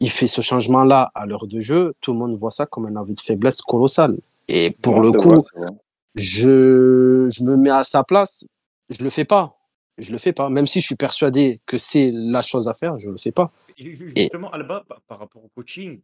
[0.00, 1.94] il fait ce changement-là à l'heure de jeu.
[2.00, 4.16] Tout le monde voit ça comme un envie de faiblesse colossale.
[4.48, 5.44] Et pour le coup,
[6.14, 8.46] je, je me mets à sa place.
[8.88, 9.56] Je le fais pas.
[9.98, 10.48] Je le fais pas.
[10.48, 13.52] Même si je suis persuadé que c'est la chose à faire, je le fais pas.
[13.76, 16.00] Justement, Alba, par rapport au coaching,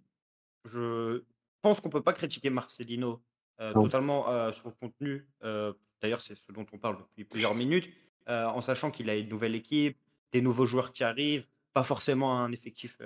[0.64, 1.22] je
[1.62, 3.20] pense qu'on peut pas critiquer Marcelino
[3.60, 5.26] euh, totalement euh, sur le contenu.
[5.44, 7.88] Euh, d'ailleurs, c'est ce dont on parle depuis plusieurs minutes,
[8.26, 9.96] en sachant qu'il a une nouvelle équipe,
[10.32, 12.98] des nouveaux joueurs qui arrivent, pas forcément un effectif,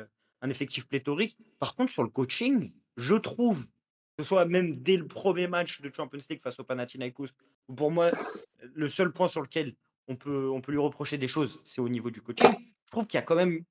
[0.43, 1.37] un effectif pléthorique.
[1.59, 3.67] Par contre, sur le coaching, je trouve,
[4.17, 7.29] que ce soit même dès le premier match de Champions League face au Panathinaikos,
[7.69, 8.11] où pour moi,
[8.75, 9.75] le seul point sur lequel
[10.09, 12.51] on peut, on peut lui reprocher des choses, c'est au niveau du coaching.
[12.87, 13.63] Je trouve qu'il y a quand même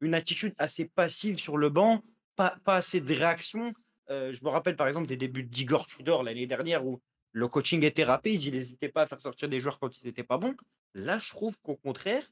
[0.00, 2.02] une attitude assez passive sur le banc,
[2.36, 3.72] pas, pas assez de réaction.
[4.10, 7.00] Euh, je me rappelle par exemple des débuts d'Igor Tudor l'année dernière où
[7.32, 10.22] le coaching était rapide, il n'hésitait pas à faire sortir des joueurs quand ils n'étaient
[10.24, 10.54] pas bons.
[10.94, 12.30] Là, je trouve qu'au contraire,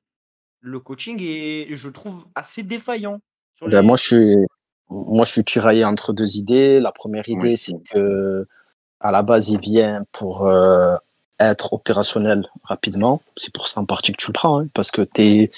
[0.60, 3.20] le coaching est, je trouve, assez défaillant.
[3.60, 4.36] Ben, moi, je suis,
[4.88, 6.80] moi, je suis tiraillé entre deux idées.
[6.80, 8.46] La première idée, c'est que
[9.00, 10.96] à la base, il vient pour euh,
[11.40, 13.20] être opérationnel rapidement.
[13.36, 15.50] C'est pour ça en partie que tu le prends, hein, parce que tu es,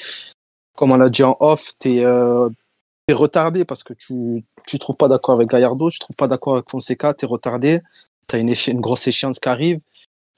[0.77, 2.49] comme on l'a dit en off, tu es, euh,
[3.11, 6.55] retardé parce que tu ne trouves pas d'accord avec Gallardo, tu ne trouves pas d'accord
[6.55, 7.81] avec Fonseca, tu es retardé,
[8.29, 9.81] tu as une, une grosse échéance qui arrive.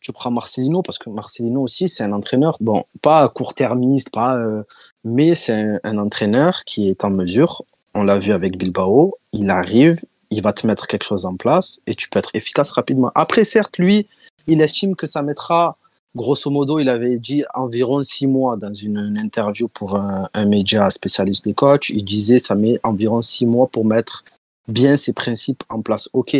[0.00, 4.62] Tu prends Marcelino parce que Marcelino aussi, c'est un entraîneur, bon, pas court-termiste, pas, euh,
[5.04, 9.50] mais c'est un, un entraîneur qui est en mesure, on l'a vu avec Bilbao, il
[9.50, 13.10] arrive, il va te mettre quelque chose en place et tu peux être efficace rapidement.
[13.14, 14.06] Après, certes, lui,
[14.46, 15.76] il estime que ça mettra,
[16.14, 21.44] grosso modo, il avait dit environ six mois dans une, interview pour un, média spécialiste
[21.44, 21.90] des coachs.
[21.90, 24.24] Il disait ça met environ six mois pour mettre
[24.68, 26.08] bien ses principes en place.
[26.12, 26.36] Ok,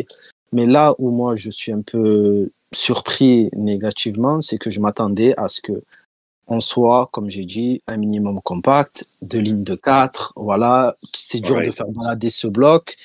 [0.53, 5.49] mais là où moi je suis un peu surpris négativement, c'est que je m'attendais à
[5.49, 5.83] ce que
[6.49, 11.61] on soit, comme j'ai dit, un minimum compact, deux lignes de quatre, voilà, c'est dur
[11.61, 12.97] de faire balader ce bloc.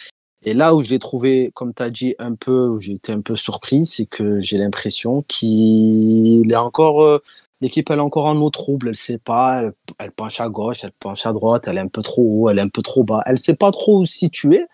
[0.44, 3.12] Et là où je l'ai trouvé, comme tu as dit, un peu, où j'ai été
[3.12, 7.22] un peu surpris, c'est que j'ai l'impression qu'il est encore, euh,
[7.62, 9.64] l'équipe elle est encore en eau trouble, elle sait pas,
[10.00, 12.60] elle, penche à gauche, elle penche à droite, elle est un peu trop haut, elle
[12.60, 14.66] est un peu trop bas, elle sait pas trop où se situer.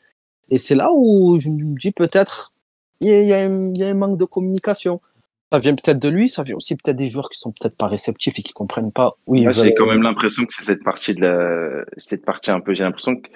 [0.49, 2.53] Et c'est là où je me dis peut-être,
[3.01, 4.99] il y, a, un manque de communication.
[5.51, 7.87] Ça vient peut-être de lui, ça vient aussi peut-être des joueurs qui sont peut-être pas
[7.87, 11.13] réceptifs et qui comprennent pas où Moi, j'ai quand même l'impression que c'est cette partie
[11.13, 13.29] de la, cette partie un peu, j'ai l'impression que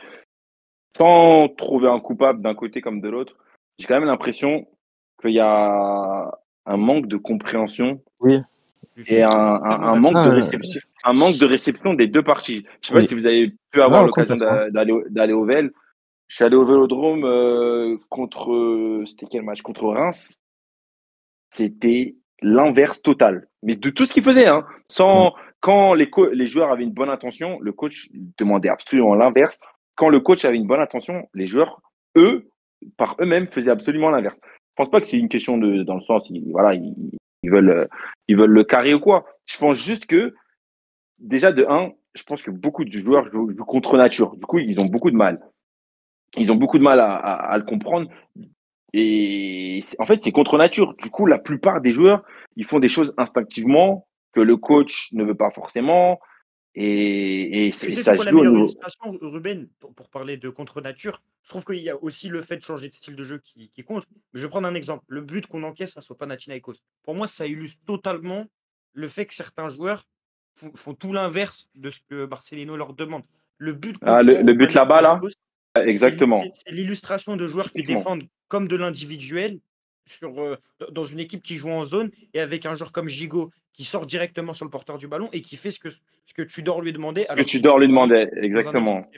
[0.97, 3.37] sans trouver un coupable d'un côté comme de l'autre,
[3.77, 4.67] j'ai quand même l'impression
[5.21, 8.39] qu'il y a un manque de compréhension oui.
[9.07, 12.65] et un, un, manque de réception, un manque de réception des deux parties.
[12.81, 14.35] Je sais pas si vous avez pu avoir l'occasion
[14.71, 15.71] d'aller au VEL.
[16.31, 19.61] Je suis allé au Vélodrome euh, contre c'était quel match?
[19.61, 20.39] Contre Reims.
[21.49, 24.47] C'était l'inverse total, mais de tout ce qu'il faisait.
[24.47, 24.65] Hein.
[24.87, 29.59] Sans quand les, les joueurs avaient une bonne intention, le coach demandait absolument l'inverse
[29.95, 31.81] quand le coach avait une bonne intention, les joueurs,
[32.15, 32.47] eux,
[32.95, 34.39] par eux-mêmes, faisaient absolument l'inverse.
[34.45, 37.89] Je pense pas que c'est une question de, dans le sens, ils, voilà, ils, veulent,
[38.29, 39.25] ils veulent le carrer ou quoi.
[39.47, 40.33] Je pense juste que,
[41.19, 44.37] déjà, de un, je pense que beaucoup de joueurs jouent, contre nature.
[44.37, 45.41] Du coup, ils ont beaucoup de mal.
[46.37, 48.09] Ils ont beaucoup de mal à, à le comprendre.
[48.93, 50.95] Et en fait, c'est contre nature.
[50.95, 52.23] Du coup, la plupart des joueurs,
[52.55, 56.19] ils font des choses instinctivement que le coach ne veut pas forcément,
[56.73, 61.89] et, et c'est ça la illustration, Ruben, pour, parler de contre-nature, je trouve qu'il y
[61.89, 64.05] a aussi le fait de changer de style de jeu qui, compte.
[64.33, 65.03] Je vais prendre un exemple.
[65.07, 66.75] Le but qu'on encaisse face au Panathinaikos.
[67.03, 68.45] Pour moi, ça illustre totalement
[68.93, 70.05] le fait que certains joueurs
[70.75, 73.23] font, tout l'inverse de ce que Marcelino leur demande.
[73.57, 75.21] Le but, ah, le, but là-bas, là,
[75.75, 76.43] Exactement.
[76.53, 79.59] C'est l'illustration de joueurs qui défendent comme de l'individuel
[80.05, 80.57] sur, euh,
[80.91, 84.05] dans une équipe qui joue en zone et avec un joueur comme Gigot qui sort
[84.05, 86.91] directement sur le porteur du ballon et qui fait ce que, ce que Tudor lui
[86.91, 87.23] demandait.
[87.23, 89.09] Ce que Tudor lui demandait, exactement.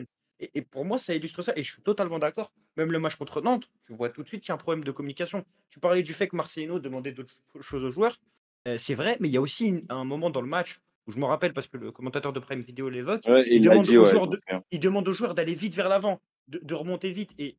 [0.53, 1.53] Et, pour moi, ça illustre ça.
[1.55, 2.51] Et je suis totalement d'accord.
[2.75, 4.83] Même le match contre Nantes, tu vois tout de suite qu'il y a un problème
[4.83, 5.45] de communication.
[5.69, 8.19] Tu parlais du fait que Marcelino demandait d'autres choses aux joueurs.
[8.67, 11.17] Euh, c'est vrai, mais il y a aussi un moment dans le match où je
[11.17, 13.23] me rappelle parce que le commentateur de Prime Video l'évoque.
[13.25, 17.33] il, demande aux joueurs d'aller vite vers l'avant, de, remonter vite.
[17.37, 17.57] Et,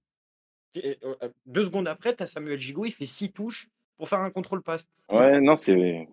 [0.77, 4.21] euh, euh, deux secondes après, tu as Samuel Gigot, il fait six touches pour faire
[4.21, 4.87] un contrôle passe.
[5.09, 6.09] Ouais, non, c'est.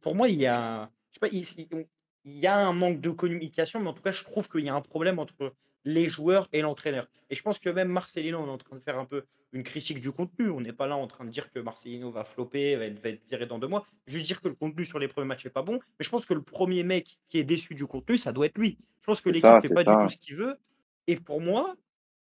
[0.00, 0.90] Pour moi, il y a.
[1.10, 1.28] Je sais pas,
[1.68, 1.86] il,
[2.24, 4.68] il y a un manque de communication, mais en tout cas, je trouve qu'il y
[4.68, 5.54] a un problème entre
[5.84, 7.06] les joueurs et l'entraîneur.
[7.30, 9.62] Et je pense que même Marcelino, on est en train de faire un peu une
[9.62, 10.48] critique du contenu.
[10.50, 13.46] On n'est pas là en train de dire que Marcelino va flopper, va être, viré
[13.46, 13.86] dans deux mois.
[14.06, 15.74] Juste dire que le contenu sur les premiers matchs n'est pas bon.
[15.74, 18.58] Mais je pense que le premier mec qui est déçu du contenu, ça doit être
[18.58, 18.78] lui.
[19.02, 20.56] Je pense que l'équipe ne fait pas du tout ce qu'il veut.
[21.06, 21.76] Et pour moi,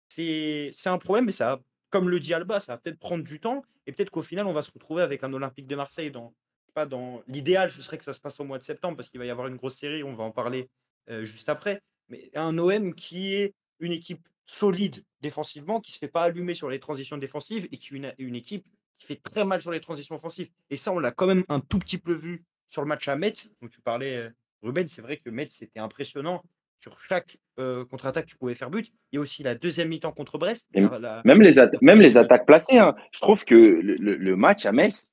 [0.08, 3.62] c'est un problème, mais ça, comme le dit Alba, ça va peut-être prendre du temps.
[3.86, 6.34] Et peut-être qu'au final, on va se retrouver avec un Olympique de Marseille dans.
[6.74, 9.18] Pas dans L'idéal, ce serait que ça se passe au mois de septembre parce qu'il
[9.18, 10.04] va y avoir une grosse série.
[10.04, 10.68] On va en parler
[11.08, 15.98] euh, juste après mais un OM qui est une équipe solide défensivement, qui ne se
[15.98, 18.64] fait pas allumer sur les transitions défensives et qui est une, équipe
[18.98, 20.50] qui fait très mal sur les transitions offensives.
[20.70, 23.16] Et ça, on l'a quand même un tout petit peu vu sur le match à
[23.16, 23.50] Metz.
[23.60, 24.30] Donc tu parlais, euh,
[24.62, 26.44] Ruben, c'est vrai que Metz, c'était impressionnant.
[26.80, 28.92] Sur chaque euh, contre-attaque, tu pouvais faire but.
[29.10, 30.68] Il y a aussi la deuxième mi-temps contre Brest.
[30.74, 32.78] Même, les même les attaques placées.
[32.78, 32.94] Hein.
[33.12, 35.10] Je trouve que le, match à Metz,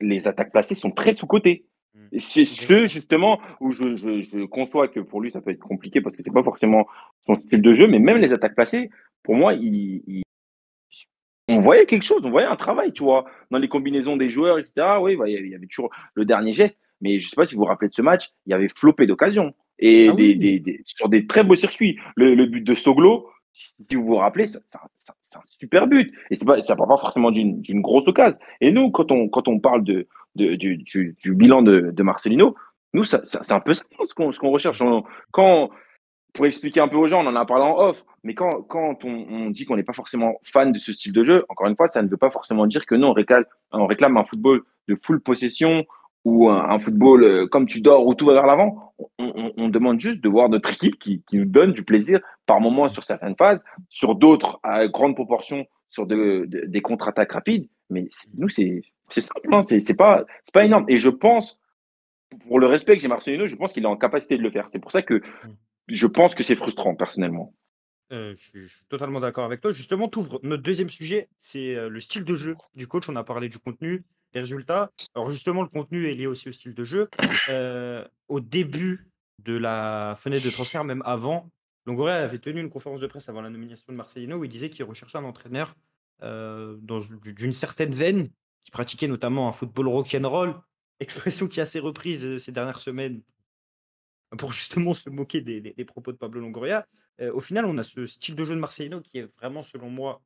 [0.00, 1.66] les attaques placées sont très sous-cotées.
[1.94, 2.18] Mmh.
[2.18, 6.16] C'est ce justement où je, je, conçois que pour lui ça peut être compliqué parce
[6.16, 6.86] que c'est pas forcément
[7.26, 8.88] son style de jeu, mais même les attaques placées,
[9.22, 10.22] pour moi, il,
[11.48, 14.58] on voyait quelque chose, on voyait un travail, tu vois, dans les combinaisons des joueurs,
[14.58, 14.74] etc.
[15.00, 17.62] Oui, bah, il y avait toujours le dernier geste, mais je sais pas si vous
[17.62, 21.26] vous rappelez de ce match, il y avait flopé d'occasions et ah des, sur des
[21.26, 21.98] très beaux circuits.
[22.16, 26.12] Le, but de Soglo, si vous vous rappelez, c'est un, super but.
[26.30, 28.38] Et ça ne part pas forcément d'une grosse occasion.
[28.60, 32.54] Et nous, quand on, quand on parle de, du, bilan de, Marcelino,
[32.94, 34.82] nous, c'est un peu ça ce qu'on recherche.
[35.32, 35.70] quand,
[36.32, 39.04] pour expliquer un peu aux gens, on en a parlé en off, mais quand, quand
[39.04, 41.86] on, dit qu'on n'est pas forcément fan de ce style de jeu, encore une fois,
[41.86, 44.98] ça ne veut pas forcément dire que nous, on réclame, on réclame un football de
[45.02, 45.84] full possession
[46.24, 48.94] ou un, football euh, comme tu dors où tout va vers l'avant.
[49.18, 52.88] On, demande juste de voir notre équipe qui, qui, nous donne du plaisir par moments
[52.88, 57.68] sur certaines phases, sur d'autres à grande proportion sur des contre-attaques rapides.
[57.90, 60.86] Mais nous, c'est simple, hein, c'est pas, pas énorme.
[60.88, 61.60] Et je pense,
[62.46, 64.68] pour le respect que j'ai Marcelino, je pense qu'il est en capacité de le faire.
[64.68, 65.22] C'est pour ça que mmh.
[65.88, 67.52] je pense que c'est frustrant, personnellement.
[68.12, 69.70] Euh, je, suis, totalement d'accord avec toi.
[69.70, 73.08] Justement, ouvres notre deuxième sujet, c'est euh, le style de jeu du coach.
[73.08, 74.90] On a parlé du contenu, des résultats.
[75.14, 77.08] Alors justement, le contenu est lié aussi au style de jeu.
[77.48, 81.50] Euh, au début de la fenêtre de transfert, même avant,
[81.86, 84.70] Longoria avait tenu une conférence de presse avant la nomination de Marcelino où il disait
[84.70, 85.74] qu'il recherchait un entraîneur
[86.20, 88.28] d'une certaine veine,
[88.62, 90.54] qui pratiquait notamment un football rock'n'roll,
[91.00, 93.22] expression qui est assez reprise ces dernières semaines
[94.38, 96.86] pour justement se moquer des, propos de Pablo Longoria.
[97.20, 100.22] au final, on a ce style de jeu de Marcelino qui est vraiment, selon moi,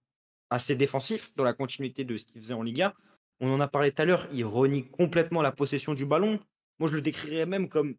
[0.50, 2.94] assez défensif dans la continuité de ce qu'il faisait en Liga.
[3.40, 6.40] On en a parlé tout à l'heure, il renie complètement la possession du ballon.
[6.79, 7.96] Moi, je le décrirais même comme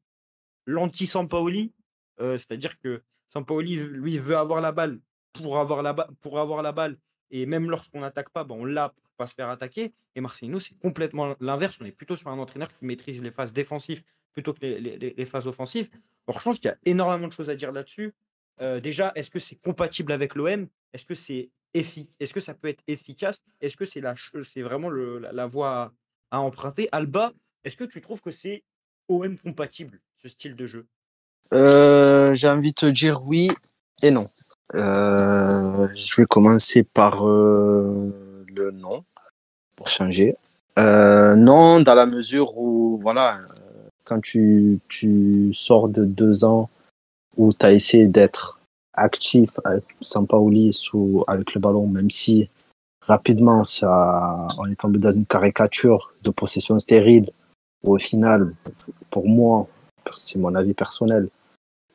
[0.65, 1.73] l'anti-Sampaoli,
[2.19, 4.99] c'est-à-dire que Sampaoli, lui, veut avoir la balle
[5.33, 6.97] pour avoir la, pour avoir la balle,
[7.31, 9.93] et même lorsqu'on n'attaque pas, ben, on l'a pour pas se faire attaquer.
[10.15, 11.77] Et Marcelino, c'est complètement l'inverse.
[11.81, 15.47] On est plutôt sur un entraîneur qui maîtrise les phases défensives plutôt que les, phases
[15.47, 15.89] offensives.
[16.27, 18.13] Alors, je pense qu'il y a énormément de choses à dire là-dessus.
[18.61, 22.67] Euh, déjà, est-ce que c'est compatible avec l'OM Est-ce que c'est est-ce que ça peut
[22.67, 23.37] être efficace?
[23.61, 24.15] Est-ce que c'est la,
[24.53, 25.93] c'est vraiment la, voie
[26.31, 26.89] à, emprunter?
[26.91, 28.63] Alba, est-ce que tu trouves que c'est
[29.07, 30.85] OM compatible ce style de jeu?
[31.53, 33.49] Euh, J'ai envie de te dire oui
[34.03, 34.27] et non.
[34.75, 39.03] Euh, je vais commencer par le non
[39.75, 40.35] pour changer.
[40.77, 43.39] non, dans la mesure où voilà,
[44.03, 46.69] quand tu, tu sors de deux ans
[47.35, 48.56] où tu as essayé d'être
[48.97, 52.49] actif avec Sampaoli sous, avec le ballon, même si
[53.01, 57.29] rapidement ça, on est tombé dans une caricature de possession stérile,
[57.83, 58.53] au final,
[59.09, 59.67] pour moi,
[60.13, 61.29] c'est mon avis personnel,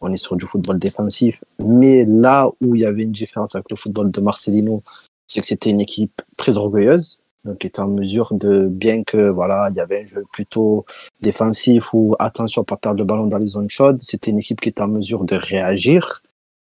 [0.01, 1.45] on est sur du football défensif.
[1.59, 4.83] Mais là où il y avait une différence avec le football de Marcelino,
[5.27, 9.69] c'est que c'était une équipe très orgueilleuse, donc était en mesure de, bien que voilà,
[9.71, 10.85] il y avait un jeu plutôt
[11.21, 14.69] défensif ou attention pas perdre le ballon dans les zones chaudes, c'était une équipe qui
[14.69, 16.23] était en mesure de réagir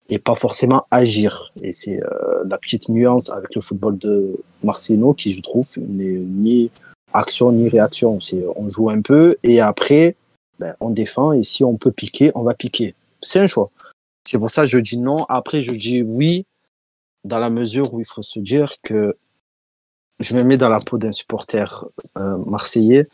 [0.10, 1.52] et pas forcément agir.
[1.62, 6.18] Et c'est euh, la petite nuance avec le football de Marcino qui, je trouve, n'est
[6.18, 6.72] ni
[7.13, 8.20] action ni réaction.
[8.56, 10.16] On joue un peu et après,
[10.60, 12.96] ben, on défend et si on peut piquer, on va piquer.
[13.22, 13.70] C'est un choix.
[14.24, 15.26] C'est pour ça que je dis non.
[15.30, 16.46] Après, je dis oui
[17.24, 19.16] dans la mesure où il faut se dire que
[20.20, 21.86] je me mets dans la peau d'un supporter
[22.18, 23.08] euh, marseillais.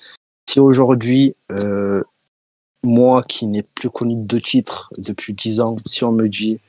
[0.50, 2.04] Si aujourd'hui, euh,
[2.84, 6.60] moi qui n'ai plus connu deux titres depuis 10 ans, si on me dit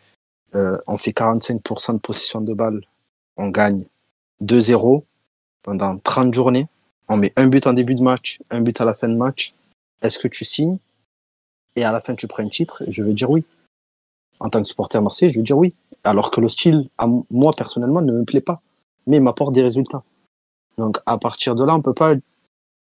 [0.55, 2.81] euh, on fait 45% de possession de balle,
[3.37, 3.85] on gagne
[4.43, 5.05] 2-0
[5.63, 6.67] pendant 30 journées,
[7.09, 9.55] on met un but en début de match, un but à la fin de match,
[10.03, 10.79] est-ce que tu signes?
[11.77, 12.83] Et à la fin tu prends un titre?
[12.89, 13.45] Je vais dire oui.
[14.41, 15.75] En tant que supporter marseillais, je vais dire oui.
[16.03, 16.89] Alors que le style,
[17.31, 18.63] moi personnellement, ne me plaît pas,
[19.07, 20.03] mais il m'apporte des résultats.
[20.79, 22.15] Donc à partir de là, on peut pas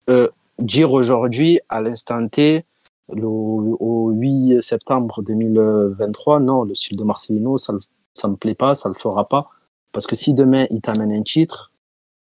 [0.09, 2.65] euh, dire aujourd'hui, à l'instant T,
[3.09, 8.89] au 8 septembre 2023, non, le style de Marcelino, ça ne me plaît pas, ça
[8.89, 9.49] le fera pas.
[9.91, 11.71] Parce que si demain il t'amène un titre,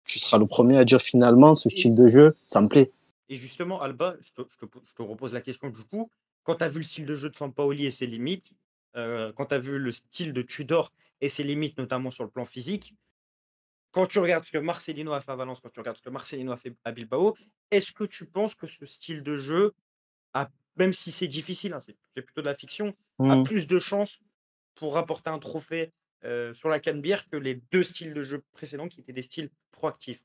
[0.05, 2.93] tu seras le premier à dire finalement ce style de jeu, ça me plaît.
[3.29, 6.11] Et justement, Alba, je te, je te, repose la question du coup.
[6.45, 8.53] Quand tu as vu le style de jeu de Sampaoli et ses limites,
[8.97, 12.31] euh, quand tu as vu le style de Tudor et ses limites, notamment sur le
[12.31, 12.95] plan physique,
[13.93, 16.11] quand tu regardes ce que Marcelino a fait à Valence, quand tu regardes ce que
[16.11, 17.37] Marcelino a fait à Bilbao,
[17.71, 19.75] est-ce que tu penses que ce style de jeu,
[20.33, 23.45] a, même si c'est difficile, hein, c'est plutôt de la fiction, a mmh.
[23.45, 24.21] plus de chances
[24.75, 25.93] pour rapporter un trophée
[26.25, 29.51] euh, sur la Canebière que les deux styles de jeu précédents qui étaient des styles
[29.73, 30.23] proactifs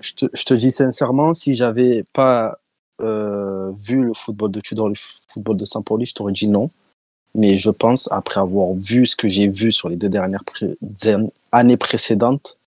[0.00, 2.58] je te, je te dis sincèrement, si j'avais pas
[3.00, 6.70] euh, vu le football de Tudor, le football de Saint-Pauli, je t'aurais dit non.
[7.34, 10.42] Mais je pense, après avoir vu ce que j'ai vu sur les deux dernières
[11.52, 12.58] années précédentes,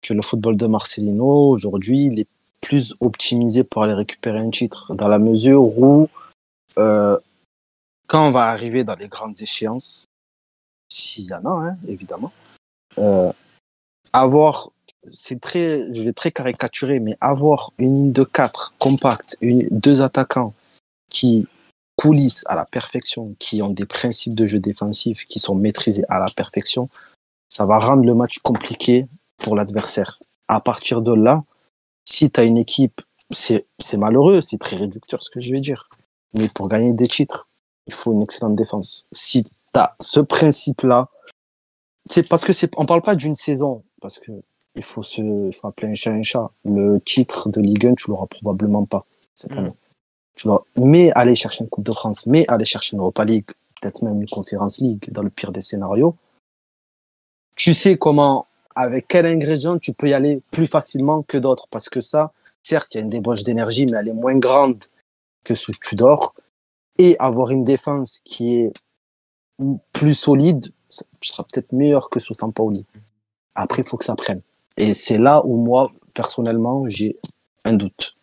[0.00, 2.26] que le football de Marcelino, aujourd'hui, il est
[2.60, 6.08] plus optimisé pour aller récupérer un titre, dans la mesure où,
[6.78, 7.18] euh,
[8.06, 10.06] quand on va arriver dans les grandes échéances,
[10.88, 12.32] s'il y en a, hein, évidemment,
[12.98, 13.32] euh,
[14.12, 14.70] avoir,
[15.08, 20.54] c'est très, je vais très caricaturer, mais avoir une ligne de 4 compacte, deux attaquants
[21.08, 21.46] qui
[21.96, 26.18] coulissent à la perfection, qui ont des principes de jeu défensif qui sont maîtrisés à
[26.18, 26.88] la perfection,
[27.48, 29.06] ça va rendre le match compliqué
[29.38, 30.18] pour l'adversaire.
[30.48, 31.44] À partir de là,
[32.04, 35.88] si tu as une équipe, c'est malheureux, c'est très réducteur ce que je vais dire.
[36.34, 37.46] Mais pour gagner des titres,
[37.86, 39.06] il faut une excellente défense.
[39.12, 41.08] Si tu as ce principe-là,
[42.08, 44.32] c'est parce que c'est, on parle pas d'une saison, parce que
[44.74, 46.50] il faut se, faut appeler un chat un chat.
[46.64, 49.58] Le titre de Ligue 1, tu l'auras probablement pas cette mm.
[49.58, 49.72] année.
[50.34, 53.44] Tu mais aller chercher une Coupe de France, mais aller chercher une Europa League,
[53.80, 56.16] peut-être même une Conférence League, dans le pire des scénarios.
[57.54, 61.90] Tu sais comment avec quel ingrédient tu peux y aller plus facilement que d'autres Parce
[61.90, 64.82] que ça, certes, il y a une débauche d'énergie, mais elle est moins grande
[65.44, 66.34] que ce que tu dors.
[66.98, 68.72] Et avoir une défense qui est
[69.92, 72.84] plus solide, ça sera peut-être meilleur que sous Sampaoli.
[73.54, 74.42] Après, il faut que ça prenne.
[74.76, 77.16] Et c'est là où moi, personnellement, j'ai
[77.64, 78.16] un doute.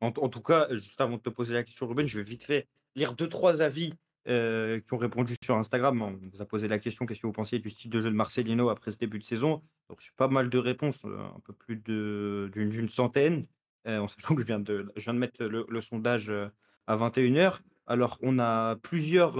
[0.00, 2.68] En, tout cas, juste avant de te poser la question, Ruben, je vais vite fait
[2.94, 3.92] lire deux, trois avis
[4.28, 6.00] euh, qui ont répondu sur Instagram.
[6.02, 8.14] On vous a posé la question qu'est-ce que vous pensiez du style de jeu de
[8.14, 9.60] Marcelino après ce début de saison?
[9.88, 13.44] Donc, pas mal de réponses, euh, un peu plus d'une centaine,
[13.86, 16.30] en sachant que je viens de, je viens de mettre le, sondage
[16.86, 17.60] à 21h.
[17.86, 19.38] Alors, on a plusieurs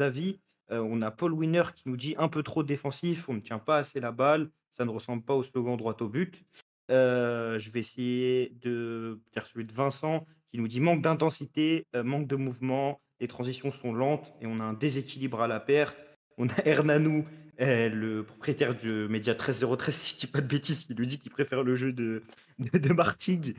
[0.00, 0.40] avis.
[0.70, 3.78] on a Paul Winner qui nous dit un peu trop défensif, on ne tient pas
[3.78, 6.44] assez la balle, ça ne ressemble pas au slogan droit au but.
[6.88, 12.36] je vais essayer de dire celui de Vincent qui nous dit manque d'intensité, manque de
[12.36, 15.96] mouvement, les transitions sont lentes et on a un déséquilibre à la perte.
[16.36, 17.24] On a Hernanou,
[17.58, 21.30] le propriétaire du média 13013, si je dis pas de bêtises, qui nous dit qu'il
[21.30, 22.22] préfère le jeu de,
[22.58, 23.54] de.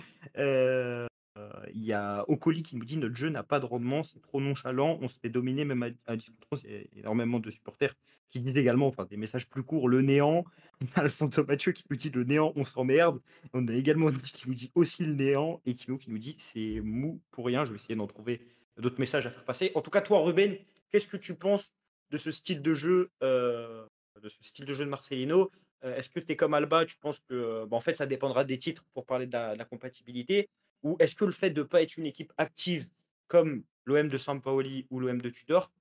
[1.38, 4.22] Euh, il y a Okoli qui nous dit notre jeu n'a pas de rendement, c'est
[4.22, 6.64] trop nonchalant, on se fait dominer même à, à distance.
[6.64, 7.94] Il y a énormément de supporters
[8.30, 10.46] qui disent également, enfin des messages plus courts, le néant.
[10.82, 13.22] On a Alfonso Mathieu qui nous dit le néant, on s'emmerde.
[13.54, 16.82] On a également qui nous dit aussi le néant et Timo qui nous dit c'est
[16.82, 17.66] mou pour rien.
[17.66, 18.42] Je vais essayer d'en trouver
[18.78, 19.72] d'autres messages à faire passer.
[19.76, 20.58] En tout cas, toi, Ruben,
[20.92, 21.74] qu'est-ce que tu penses
[22.12, 23.86] de ce style de jeu, euh,
[24.22, 25.52] de ce style de jeu de Marcelino
[25.84, 28.06] euh, Est-ce que tu es comme Alba, tu penses que euh, bah, en fait ça
[28.06, 30.50] dépendra des titres pour parler de la, compatibilité?
[30.84, 32.88] Ou est-ce que le fait de ne pas être une équipe active
[33.28, 35.72] comme l'OM de Sampaoli ou l'OM de Tudor,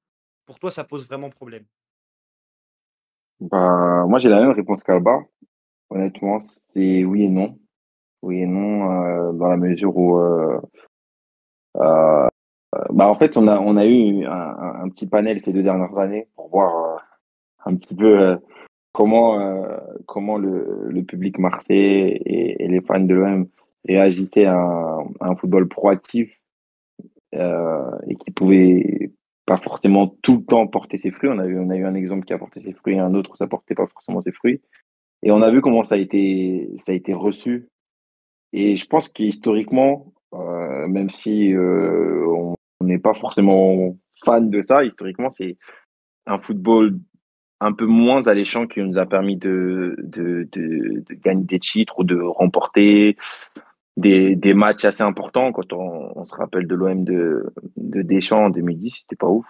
[0.46, 1.64] pour toi ça pose vraiment problème?
[3.40, 5.20] Bah, Moi j'ai la même réponse qu'Alba.
[5.90, 7.58] Honnêtement, c'est oui et non.
[8.22, 10.18] Oui et non, dans la mesure où
[12.90, 16.28] bah en fait, on a, on a eu un, petit panel ces deux dernières années
[16.36, 16.98] pour voir euh,
[17.66, 18.36] un petit peu euh,
[18.92, 23.48] comment, euh, comment le, le, public marseillais et, les fans de l'OM
[23.86, 26.40] réagissaient à un, football proactif
[27.32, 29.10] et qui pouvait
[29.44, 31.30] pas forcément tout le temps porter ses fruits.
[31.30, 33.14] On a eu, on a eu un exemple qui a porté ses fruits et un
[33.14, 34.60] autre où ça portait pas forcément ses fruits.
[35.24, 37.68] Et on a vu comment ça a été, ça a été reçu.
[38.52, 42.26] Et je pense qu'historiquement, euh, même si euh,
[42.84, 44.84] on n'est pas forcément fan de ça.
[44.84, 45.56] Historiquement, c'est
[46.26, 46.98] un football
[47.60, 52.04] un peu moins alléchant qui nous a permis de, de, de, gagner des titres ou
[52.04, 53.16] de remporter
[53.96, 55.52] des, des matchs assez importants.
[55.52, 59.46] Quand on, se rappelle de l'OM de, de Deschamps en 2010, c'était pas ouf.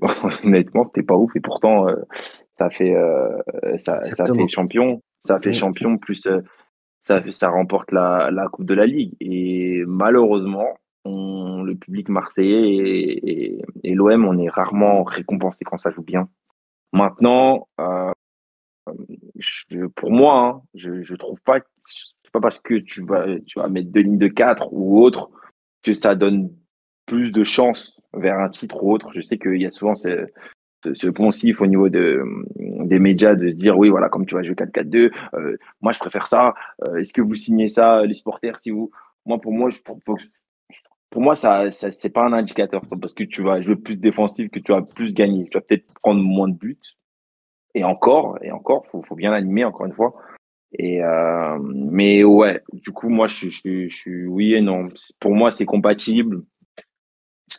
[0.44, 1.34] Honnêtement, c'était pas ouf.
[1.36, 1.96] Et pourtant, euh,
[2.54, 3.28] ça fait, euh,
[3.76, 5.02] ça, ça, fait champion.
[5.20, 6.40] Ça fait champion, plus euh,
[7.02, 9.14] ça, ça remporte la, la Coupe de la Ligue.
[9.20, 16.28] Et malheureusement, le public marseillais et, l'OM, on est rarement récompensé quand ça joue bien.
[16.92, 18.12] Maintenant, euh,
[19.96, 23.68] pour moi, hein, je, je trouve pas, c'est pas parce que tu vas, tu vas
[23.68, 25.30] mettre deux lignes de 4 ou autre
[25.82, 26.50] que ça donne
[27.06, 29.10] plus de chance vers un titre ou autre.
[29.12, 30.26] Je sais qu'il y a souvent ce,
[30.92, 32.22] ce, poncif au niveau de,
[32.56, 35.98] des médias de se dire oui, voilà, comme tu vas jouer 4-4-2, euh, moi je
[35.98, 36.54] préfère ça.
[36.86, 38.90] Euh, est-ce que vous signez ça, les supporters, si vous.
[39.26, 39.78] Moi, pour moi, je,
[41.14, 44.50] pour moi, ça, ça c'est pas un indicateur parce que tu vas jouer plus défensif,
[44.50, 45.44] que tu vas plus gagner.
[45.48, 46.76] Tu vas peut-être prendre moins de buts.
[47.76, 50.16] Et encore, et encore, faut, faut bien animer encore une fois.
[50.76, 54.88] Et euh, mais ouais, du coup, moi, je, je, je, suis oui et non.
[55.20, 56.42] Pour moi, c'est compatible.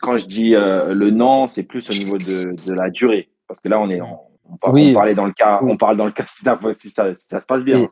[0.01, 3.61] Quand je dis euh, le non, c'est plus au niveau de, de, la durée, parce
[3.61, 4.19] que là, on est, on,
[4.51, 7.27] on, parle dans le cas, on parle dans le cas si ça, si ça, si
[7.27, 7.83] ça se passe bien.
[7.83, 7.89] Et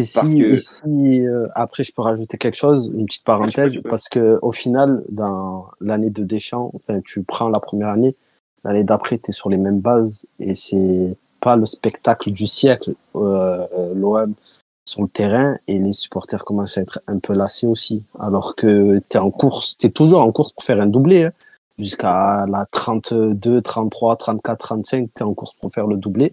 [0.00, 4.52] si, si euh, après je peux rajouter quelque chose, une petite parenthèse, parce que au
[4.52, 8.16] final, dans l'année de Deschamps, enfin tu prends la première année,
[8.64, 12.94] l'année d'après tu es sur les mêmes bases et c'est pas le spectacle du siècle.
[13.16, 14.32] Euh, euh L'OM
[14.84, 19.00] sur le terrain et les supporters commencent à être un peu lassés aussi, alors que
[19.10, 21.24] tu es en course, tu es toujours en course pour faire un doublé.
[21.24, 21.32] Hein.
[21.78, 26.32] Jusqu'à la 32, 33, 34, 35, tu es en course pour faire le doublé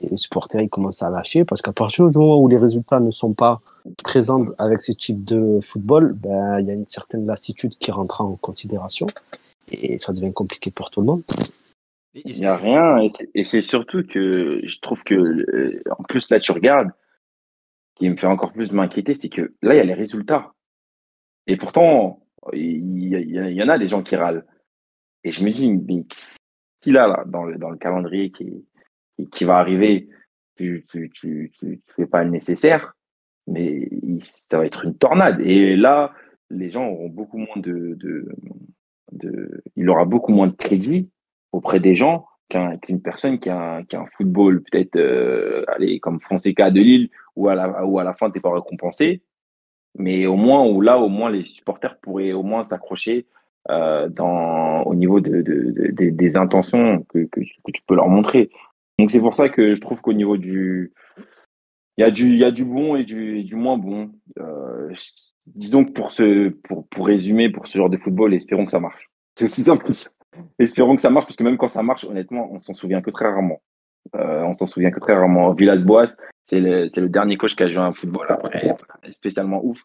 [0.00, 3.00] et les supporters ils commencent à lâcher parce qu'à partir du moment où les résultats
[3.00, 3.60] ne sont pas
[4.02, 8.20] présents avec ce type de football, ben il y a une certaine lassitude qui rentre
[8.20, 9.06] en considération
[9.70, 11.22] et ça devient compliqué pour tout le monde.
[12.14, 16.40] Il n'y a rien et c'est surtout que je trouve que euh, en plus là
[16.40, 16.90] tu regardes,
[17.96, 20.54] qui me fait encore plus m'inquiéter, c'est que là il y a les résultats
[21.46, 22.20] et pourtant
[22.52, 24.44] il y, en a des gens qui râlent
[25.22, 26.04] et je me dis mais
[26.80, 28.64] qui là, là dans le dans le calendrier qui
[29.32, 30.08] qui va arriver,
[30.56, 31.52] tu, tu,
[31.96, 32.94] fais pas le nécessaire,
[33.46, 33.88] mais
[34.22, 35.40] ça va être une tornade.
[35.40, 36.12] Et là,
[36.50, 37.98] les gens auront beaucoup moins de,
[39.76, 41.10] il aura beaucoup moins de crédit
[41.52, 45.64] auprès des gens qu'une personne qui a, un, qui football peut-être euh,
[46.00, 49.22] comme Fonseca de Lille où à la, où à la fin tu n'es pas récompensé.
[49.96, 53.26] Mais au moins, où là, au moins, les supporters pourraient au moins s'accrocher
[53.70, 58.50] euh, dans, au niveau de, de, de, des intentions que, tu peux leur montrer.
[58.98, 60.92] Donc c'est pour ça que je trouve qu'au niveau du...
[61.96, 64.10] Il y, a du, il y a du bon et du, du moins bon.
[64.40, 64.92] Euh,
[65.46, 68.80] disons que pour, ce, pour, pour résumer, pour ce genre de football, espérons que ça
[68.80, 69.08] marche.
[69.36, 70.10] C'est aussi simple que ça.
[70.58, 73.10] Espérons que ça marche, parce que même quand ça marche, honnêtement, on s'en souvient que
[73.10, 73.62] très rarement.
[74.16, 75.52] Euh, on s'en souvient que très rarement.
[75.52, 78.72] Villas-Boas, c'est le, le, dernier coach qui a joué un football après,
[79.10, 79.82] spécialement ouf.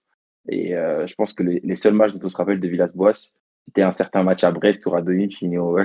[0.48, 3.32] Et euh, je pense que les, seuls matchs dont on se rappelle de Villas-Boas,
[3.66, 5.78] c'était un certain match à Brest où Radonjic au,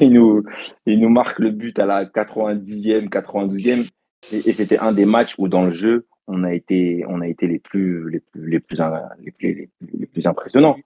[0.00, 0.44] il nous,
[0.86, 3.88] il nous marque le but à la 90e, 92e.
[4.32, 7.46] Et, c'était un des matchs où, dans le jeu, on a été, on a été
[7.46, 8.78] les plus, les plus, les plus,
[9.20, 10.76] les plus, les plus, impressionnants.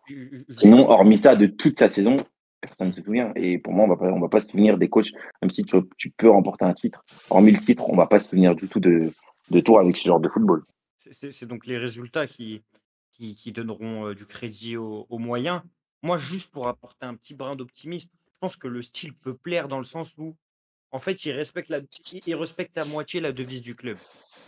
[0.57, 2.16] Sinon, hormis ça, de toute sa saison,
[2.61, 3.32] personne ne se souvient.
[3.34, 5.64] Et pour moi, on va pas, on va pas se souvenir des coachs, même si
[5.64, 7.05] tu, tu, peux remporter un titre.
[7.30, 9.11] Hormis le titre, on va pas se souvenir du tout de,
[9.50, 10.62] de toi avec ce genre de football.
[11.11, 12.62] C'est donc les résultats qui,
[13.11, 15.62] qui, qui donneront euh, du crédit aux, aux moyens.
[16.03, 18.11] Moi, juste pour apporter un petit brin d'optimisme,
[18.43, 20.36] pense que le style peut plaire dans le sens où,
[20.90, 21.78] en fait, il respecte, la,
[22.36, 23.97] respecte à moitié la devise du club.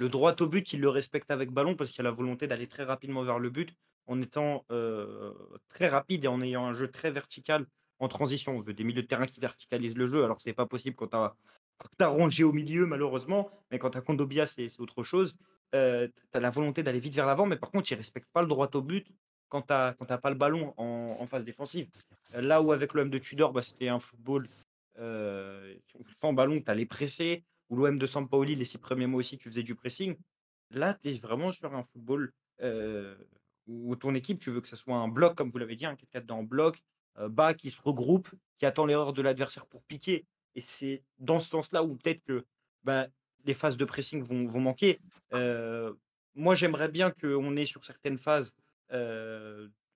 [0.01, 2.67] Le droit au but, il le respecte avec ballon parce qu'il a la volonté d'aller
[2.67, 3.73] très rapidement vers le but
[4.09, 5.33] en étant euh,
[5.69, 7.67] très rapide et en ayant un jeu très vertical
[8.01, 8.57] en transition.
[8.57, 10.25] On veut des milieux de terrain qui verticalisent le jeu.
[10.25, 11.31] Alors, c'est pas possible quand
[11.97, 15.37] tu rongé au milieu, malheureusement, mais quand tu as Kondobia, c'est autre chose.
[15.77, 18.43] Euh, tu as la volonté d'aller vite vers l'avant, mais par contre, il respecte pas
[18.43, 19.07] le droit au but
[19.63, 21.89] quand tu n'as pas le ballon en, phase défensive.
[22.33, 24.49] Là où avec l'OM de Tudor, bah, c'était un football
[24.99, 25.75] euh,
[26.21, 29.49] sans ballon, tu allais presser, ou l'OM de Sampaoli, les six premiers mois aussi, tu
[29.49, 30.17] faisais du pressing.
[30.71, 32.33] Là, tu es vraiment sur un football
[32.63, 33.17] euh,
[33.67, 35.97] où ton équipe, tu veux que ce soit un bloc, comme vous l'avez dit, un
[35.97, 36.83] 4 dans bloc,
[37.19, 38.29] euh, bas, qui se regroupe,
[38.59, 40.27] qui attend l'erreur de l'adversaire pour piquer.
[40.55, 42.45] Et c'est dans ce sens-là où peut-être que
[42.85, 43.07] bah,
[43.45, 45.01] les phases de pressing vont, vont manquer.
[45.33, 45.93] Euh,
[46.35, 48.64] moi, j'aimerais bien qu'on ait sur certaines phases euh,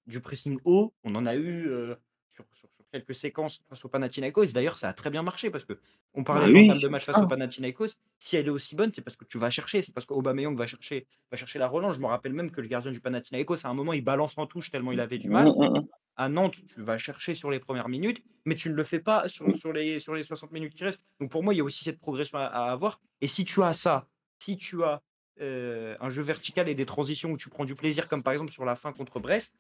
[0.09, 0.95] du pressing haut.
[1.05, 1.95] On en a eu euh,
[2.35, 2.45] sur,
[2.91, 4.47] quelques séquences face au Panathinaikos.
[4.47, 5.79] D'ailleurs, ça a très bien marché parce que
[6.15, 7.89] on parlait bah de match face au Panathinaikos.
[8.19, 9.83] Si elle est aussi bonne, c'est parce que tu vas chercher.
[9.83, 11.97] C'est parce qu'Aubameyang va chercher, va chercher la relance.
[11.97, 14.47] Je me rappelle même que le gardien du Panathinaikos, à un moment, il balance en
[14.47, 15.49] touche tellement il avait du mal.
[15.49, 15.89] Mmh, mmh, mmh.
[16.17, 19.29] À Nantes, tu vas chercher sur les premières minutes, mais tu ne le fais pas
[19.29, 21.01] sur, sur les, sur les 60 minutes qui restent.
[21.21, 23.01] Donc pour moi, il y a aussi cette progression à, avoir.
[23.21, 24.09] Et si tu as ça,
[24.41, 25.03] si tu as
[25.41, 28.51] euh, un jeu vertical et des transitions où tu prends du plaisir, comme par exemple
[28.51, 29.53] sur la fin contre Brest,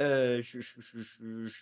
[0.00, 0.58] euh, je,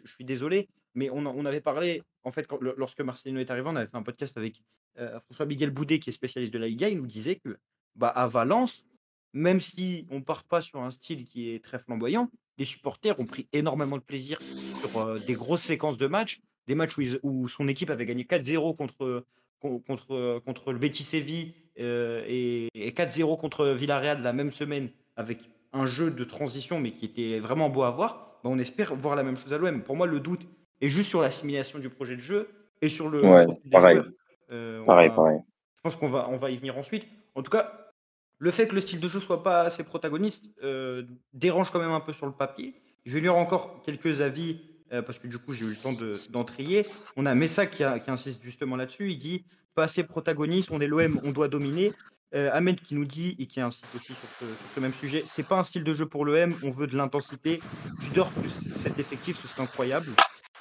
[0.04, 3.96] suis désolé, mais on, avait parlé, en fait, lorsque Marcelino est arrivé, on avait fait
[3.96, 4.62] un podcast avec
[4.98, 7.58] euh, François Miguel Boudet, qui est spécialiste de la Liga, il nous disait que
[7.96, 8.86] bah, à Valence,
[9.32, 13.26] même si on part pas sur un style qui est très flamboyant, les supporters ont
[13.26, 14.40] pris énormément de plaisir
[14.80, 19.24] sur des grosses séquences de matchs, des matchs où, son équipe avait gagné 4-0 contre,
[19.60, 25.38] contre, contre le Betis Séville et, 4-0 contre Villarreal la même semaine avec
[25.72, 28.38] un jeu de transition mais qui était vraiment beau à voir.
[28.42, 29.82] Bah, on espère voir la même chose à l'OM.
[29.82, 30.46] Pour moi, le doute
[30.80, 32.48] est juste sur l'assimilation du projet de jeu
[32.82, 33.20] et sur le.
[33.70, 34.00] pareil.
[34.86, 35.40] pareil, pareil.
[35.76, 37.06] Je pense qu'on va, on va y venir ensuite.
[37.34, 37.90] En tout cas,
[38.40, 41.04] le fait que le style de jeu soit pas assez protagoniste euh,
[41.34, 42.74] dérange quand même un peu sur le papier.
[43.04, 44.60] Je vais lire encore quelques avis
[44.92, 46.86] euh, parce que du coup j'ai eu le temps d'en trier.
[47.16, 49.10] On a Messa qui, qui insiste justement là-dessus.
[49.12, 49.44] Il dit
[49.82, 51.92] assez protagoniste, on est l'OM, on doit dominer.
[52.32, 55.58] Euh, Ahmed qui nous dit, et qui insiste aussi sur ce, même sujet, c'est pas
[55.58, 57.60] un style de jeu pour l'OM, on veut de l'intensité.
[58.14, 60.10] dors plus cet effectif, ce serait incroyable.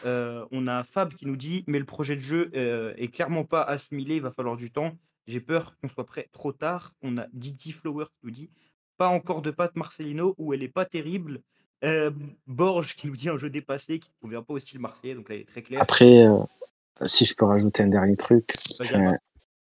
[0.05, 2.49] on a Fab qui nous dit, mais le projet de jeu
[2.97, 4.97] est clairement pas assimilé, il va falloir du temps.
[5.27, 6.95] J'ai peur qu'on soit prêt trop tard.
[7.03, 8.49] On a Didi Flower qui nous dit
[8.99, 11.41] pas encore de patte Marcelino où elle est pas terrible.
[11.85, 12.11] Euh,
[12.45, 15.29] Borges qui nous dit un jeu dépassé qui ne convient pas au style marseillais, donc
[15.29, 15.81] là il est très clair.
[15.81, 16.41] Après, euh,
[17.05, 18.53] si je peux rajouter un dernier truc,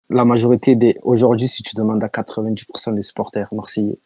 [0.10, 0.98] la majorité des.
[1.04, 3.98] Aujourd'hui, si tu demandes à 90% des supporters marseillais,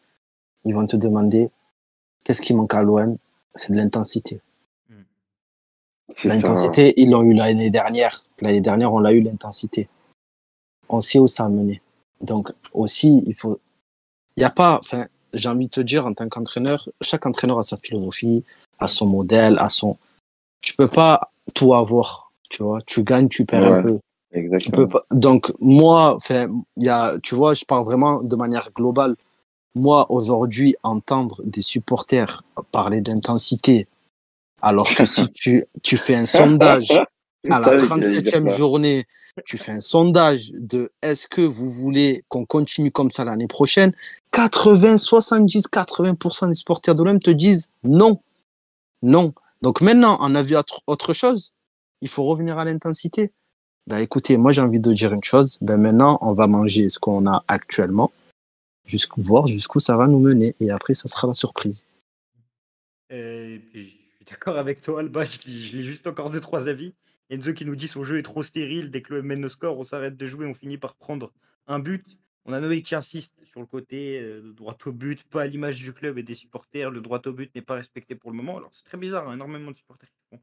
[0.64, 1.50] ils vont te demander
[2.24, 3.16] qu'est-ce qui manque à l'OM
[3.54, 4.40] C'est de l'intensité.
[4.88, 5.02] Hmm.
[6.24, 8.24] L'intensité, ils l'ont eu l'année dernière.
[8.40, 9.88] L'année dernière, on l'a eu l'intensité
[10.88, 11.82] on sait où ça a mené.
[12.20, 13.60] Donc aussi, il faut,
[14.36, 17.58] il y a pas, enfin, j'ai envie de te dire en tant qu'entraîneur, chaque entraîneur
[17.58, 18.44] a sa philosophie,
[18.78, 19.96] a son modèle, a son.
[20.60, 22.80] Tu peux pas tout avoir, tu vois.
[22.82, 23.98] Tu gagnes, tu perds un peu.
[24.32, 24.86] Exactement.
[24.86, 25.04] pas...
[25.10, 26.18] Donc moi,
[26.76, 29.16] y a, tu vois, je parle vraiment de manière globale.
[29.74, 32.42] Moi aujourd'hui, entendre des supporters
[32.72, 33.86] parler d'intensité,
[34.60, 36.90] alors que si tu, tu fais un sondage
[37.48, 39.06] à la 37e journée,
[39.44, 43.94] tu fais un sondage de est-ce que vous voulez qu'on continue comme ça l'année prochaine
[44.32, 48.20] 80, 70, 80% des supporters de l'OM te disent non.
[49.02, 49.32] Non.
[49.62, 51.54] Donc maintenant, on a vu autre chose.
[52.00, 53.32] Il faut revenir à l'intensité.
[53.86, 55.58] Ben écoutez, moi j'ai envie de dire une chose.
[55.62, 58.12] Ben maintenant, on va manger ce qu'on a actuellement,
[58.84, 60.54] jusqu'où voir jusqu'où ça va nous mener.
[60.60, 61.86] Et après, ça sera la surprise.
[63.10, 65.24] je suis d'accord avec toi, Alba.
[65.24, 66.94] Je lis juste encore deux, trois avis.
[67.30, 68.90] Enzo qui nous dit son jeu est trop stérile.
[68.90, 71.32] Dès que le mène au score, on s'arrête de jouer, on finit par prendre
[71.66, 72.04] un but.
[72.44, 75.76] On a Noé qui insiste sur le côté euh, droit au but, pas à l'image
[75.76, 76.90] du club et des supporters.
[76.90, 78.56] Le droit au but n'est pas respecté pour le moment.
[78.56, 80.40] Alors c'est très bizarre, hein, énormément de supporters qui font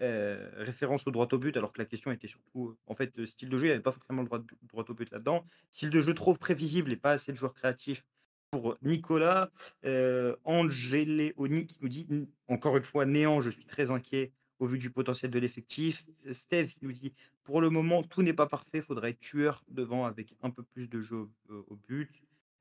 [0.00, 3.24] euh, référence au droit au but, alors que la question était surtout, euh, en fait,
[3.26, 5.44] style de jeu, il n'y avait pas forcément le droit, au but là-dedans.
[5.70, 8.04] Style de jeu trop prévisible et pas assez de joueurs créatifs
[8.50, 9.50] pour Nicolas.
[9.84, 12.06] Euh, Oni qui nous dit,
[12.48, 16.06] encore une fois, néant, je suis très inquiet au vu du potentiel de l'effectif.
[16.32, 17.12] Steve nous dit
[17.46, 18.80] pour le moment, tout n'est pas parfait.
[18.80, 22.10] Faudrait être tueur devant avec un peu plus de jeu au, but.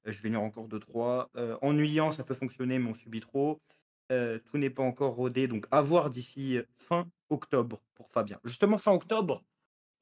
[0.08, 1.30] Euh, je vais lire encore deux, trois.
[1.36, 3.60] Euh, ennuyant, ça peut fonctionner, mais on subit trop.
[4.12, 5.48] Euh, tout n'est pas encore rodé.
[5.48, 8.40] Donc, à voir d'ici fin octobre pour Fabien.
[8.44, 9.44] Justement, fin octobre,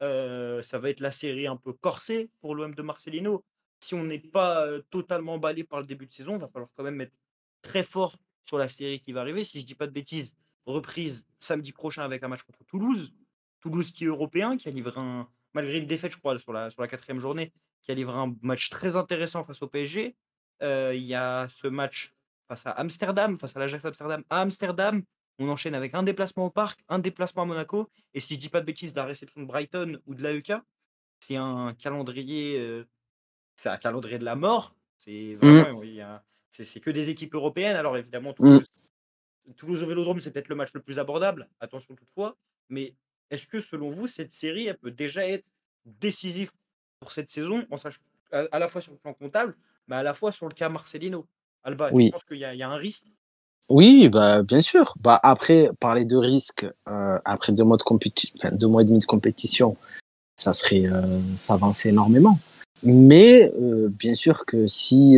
[0.01, 3.45] ça va être la série un peu corsée pour l'OM de Marcelino.
[3.79, 6.99] Si on n'est pas totalement emballé par le début de saison, va falloir quand même
[6.99, 7.13] être
[7.61, 9.43] très fort sur la série qui va arriver.
[9.43, 10.35] Si je dis pas de bêtises,
[10.65, 13.13] reprise samedi prochain avec un match contre Toulouse.
[13.59, 16.69] Toulouse qui est européen, qui a livré un, malgré une défaite, je crois, sur la,
[16.69, 20.15] sur la quatrième journée, qui a livré un match très intéressant face au PSG.
[20.61, 22.12] Euh, il y a ce match
[22.47, 25.03] face à Amsterdam, face à l'Ajax Amsterdam, à Amsterdam.
[25.39, 27.89] On enchaîne avec un déplacement au parc, un déplacement à Monaco.
[28.13, 30.53] Et si je dis pas de bêtises, la réception de Brighton ou de l'AEK,
[31.19, 32.87] c'est un calendrier, euh,
[33.55, 34.75] c'est un calendrier de la mort.
[34.97, 36.19] C'est mmh.
[36.51, 37.75] c'est que des équipes européennes.
[37.75, 38.59] Alors évidemment, mmh.
[39.57, 42.37] Toulouse, au Vélodrome, c'est peut-être le match le plus abordable, attention toutefois,
[42.69, 42.95] mais
[43.29, 45.45] est-ce que selon vous, cette série, elle peut déjà être
[45.85, 46.51] décisive
[46.99, 49.55] pour cette saison, en sachant, à, la fois sur le plan comptable,
[49.87, 51.27] mais à la fois sur le cas Marcelino?
[51.63, 52.07] Alba, oui.
[52.07, 53.03] je pense qu'il y, a un risque?
[53.69, 54.93] Oui, bah, bien sûr.
[54.99, 58.85] Bah, après, parler de risque, euh, après deux mois, de compétition, enfin, deux mois et
[58.85, 59.77] demi de compétition,
[60.35, 62.39] ça serait euh, s'avancer énormément.
[62.83, 65.17] Mais euh, bien sûr que si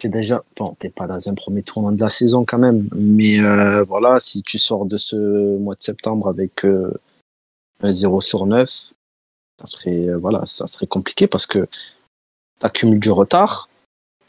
[0.00, 3.38] t'es déjà, bon, t'es pas dans un premier tournoi de la saison quand même, mais
[3.40, 6.92] euh, voilà, si tu sors de ce mois de septembre avec euh,
[7.82, 12.98] un 0 sur 9, ça serait, euh, voilà, ça serait compliqué parce que tu accumules
[12.98, 13.68] du retard.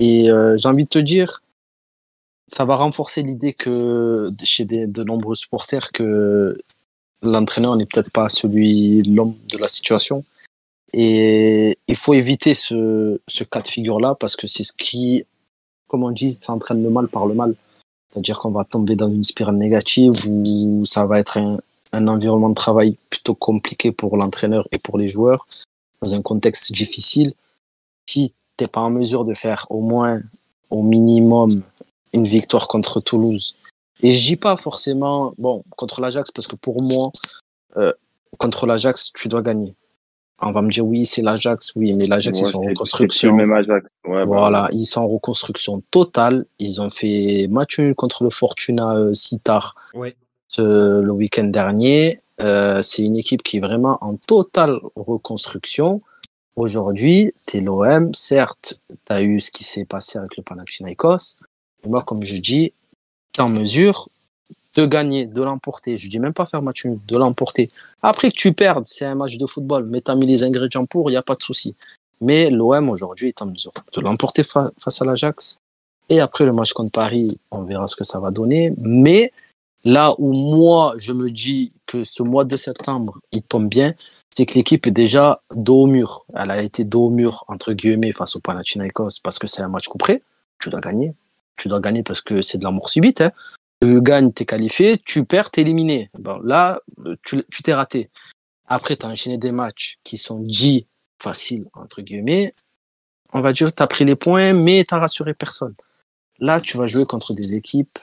[0.02, 1.42] Et j'ai envie de te dire,
[2.48, 6.58] ça va renforcer l'idée que chez de nombreux supporters que
[7.22, 10.24] l'entraîneur n'est peut-être pas celui, l'homme de la situation.
[10.94, 15.24] Et il faut éviter ce, ce cas de figure-là parce que c'est ce qui,
[15.88, 17.56] comme on dit, s'entraîne le mal par le mal.
[18.08, 21.60] C'est-à-dire qu'on va tomber dans une spirale négative où ça va être un,
[21.94, 25.48] un environnement de travail plutôt compliqué pour l'entraîneur et pour les joueurs,
[26.02, 27.34] dans un contexte difficile.
[28.10, 28.34] Si
[28.68, 30.22] pas en mesure de faire au moins,
[30.70, 31.62] au minimum,
[32.14, 33.56] une victoire contre Toulouse,
[34.04, 37.12] et je dis pas forcément, bon, contre l'Ajax, parce que pour moi,
[37.78, 37.94] euh,
[38.38, 39.76] contre l'Ajax, tu dois gagner.
[40.44, 43.36] On va me dire, oui, c'est l'Ajax, oui, mais l'Ajax, ils sont en reconstruction.
[43.36, 43.88] même Ajax.
[44.08, 46.46] Ouais, voilà, ils sont en reconstruction totale.
[46.58, 50.16] Ils ont fait match nul contre le Fortuna euh, Citar ouais.
[50.58, 52.22] le week-end dernier.
[52.40, 56.00] Euh, c'est une équipe qui est vraiment en totale reconstruction.
[56.56, 58.14] Aujourd'hui, tu l'OM.
[58.14, 61.38] Certes, tu as eu ce qui s'est passé avec le Panathinaikos.
[61.86, 62.74] Moi, comme je dis,
[63.34, 64.10] tu es en mesure
[64.76, 65.98] de gagner, de l'emporter.
[65.98, 67.72] Je dis même pas faire match de l'emporter.
[68.02, 70.86] Après que tu perdes, c'est un match de football, mais tu as mis les ingrédients
[70.86, 71.76] pour, il n'y a pas de souci.
[72.20, 75.60] Mais l'OM aujourd'hui est en mesure de l'emporter face à l'Ajax.
[76.10, 78.74] Et après le match contre Paris, on verra ce que ça va donner.
[78.84, 79.32] Mais
[79.84, 83.96] là où moi, je me dis que ce mois de septembre, il tombe bien,
[84.34, 86.26] c'est que l'équipe est déjà dos au mur.
[86.34, 89.68] Elle a été dos au mur, entre guillemets, face au Panathinaikos, parce que c'est un
[89.68, 90.24] match couperé.
[90.60, 91.14] Tu dois gagner.
[91.58, 93.22] Tu dois gagner parce que c'est de la mort subite.
[93.22, 93.32] Hein
[93.82, 96.10] tu gagnes, t'es qualifié, tu perds, t'es éliminé.
[96.18, 96.82] Bon, là,
[97.24, 98.10] tu t'es raté.
[98.68, 100.86] Après, tu enchaîné des matchs qui sont dits
[101.20, 102.54] faciles, entre guillemets.
[103.34, 105.74] On va dire tu as pris les points, mais tu rassuré personne.
[106.40, 108.00] Là, tu vas jouer contre des équipes,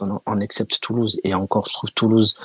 [0.00, 2.38] on, on accepte Toulouse, et encore, je trouve Toulouse,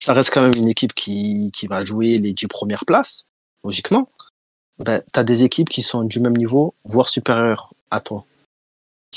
[0.00, 3.26] ça reste quand même une équipe qui, qui va jouer les dix premières places,
[3.64, 4.08] logiquement.
[4.78, 8.24] Ben, tu as des équipes qui sont du même niveau, voire supérieures à toi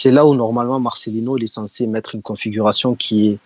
[0.01, 3.39] c'est là où normalement Marcelino il est censé mettre une configuration qui est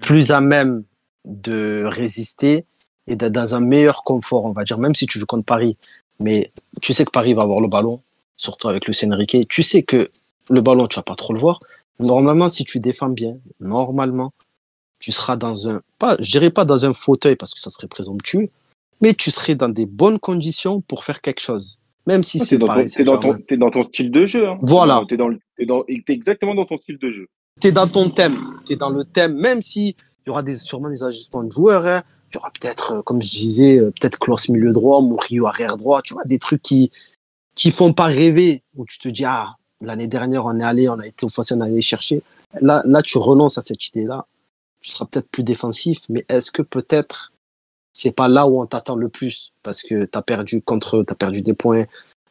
[0.00, 0.84] plus à même
[1.24, 2.64] de résister
[3.08, 5.76] et d'être dans un meilleur confort, on va dire, même si tu joues contre Paris.
[6.20, 8.00] Mais tu sais que Paris va avoir le ballon,
[8.36, 9.42] surtout avec Lucien Riquet.
[9.48, 10.08] Tu sais que
[10.50, 11.58] le ballon, tu vas pas trop le voir.
[11.98, 14.32] Normalement, si tu défends bien, normalement,
[14.98, 17.88] tu seras dans un, pas, je dirais pas dans un fauteuil parce que ça serait
[17.88, 18.48] présomptueux,
[19.00, 21.78] mais tu serais dans des bonnes conditions pour faire quelque chose.
[22.06, 24.48] Même si c'est dans, ton, dans, ton, es dans ton style de jeu.
[24.48, 24.58] Hein.
[24.62, 25.02] Voilà.
[25.08, 27.26] Tu es, es, exactement dans ton style de jeu.
[27.60, 28.36] Tu es dans ton thème.
[28.64, 31.50] Tu es dans le thème, même si il y aura des, sûrement des ajustements de
[31.50, 31.84] joueurs.
[31.84, 32.02] Hein.
[32.30, 35.76] Il y aura peut-être, euh, comme je disais, euh, peut-être Klaus milieu droit, Murillo arrière
[35.76, 36.00] droit.
[36.02, 36.90] Tu vois, des trucs qui
[37.56, 38.62] qui font pas rêver.
[38.76, 41.60] Où tu te dis, ah, l'année dernière, on est allé, on a été au on
[41.60, 42.22] est allé chercher.
[42.60, 44.26] Là, là, tu renonces à cette idée-là.
[44.86, 47.32] Tu seras peut-être plus défensif, mais est-ce que peut-être
[47.92, 49.52] c'est pas là où on t'attend le plus?
[49.64, 51.86] Parce que tu as perdu contre, as perdu des points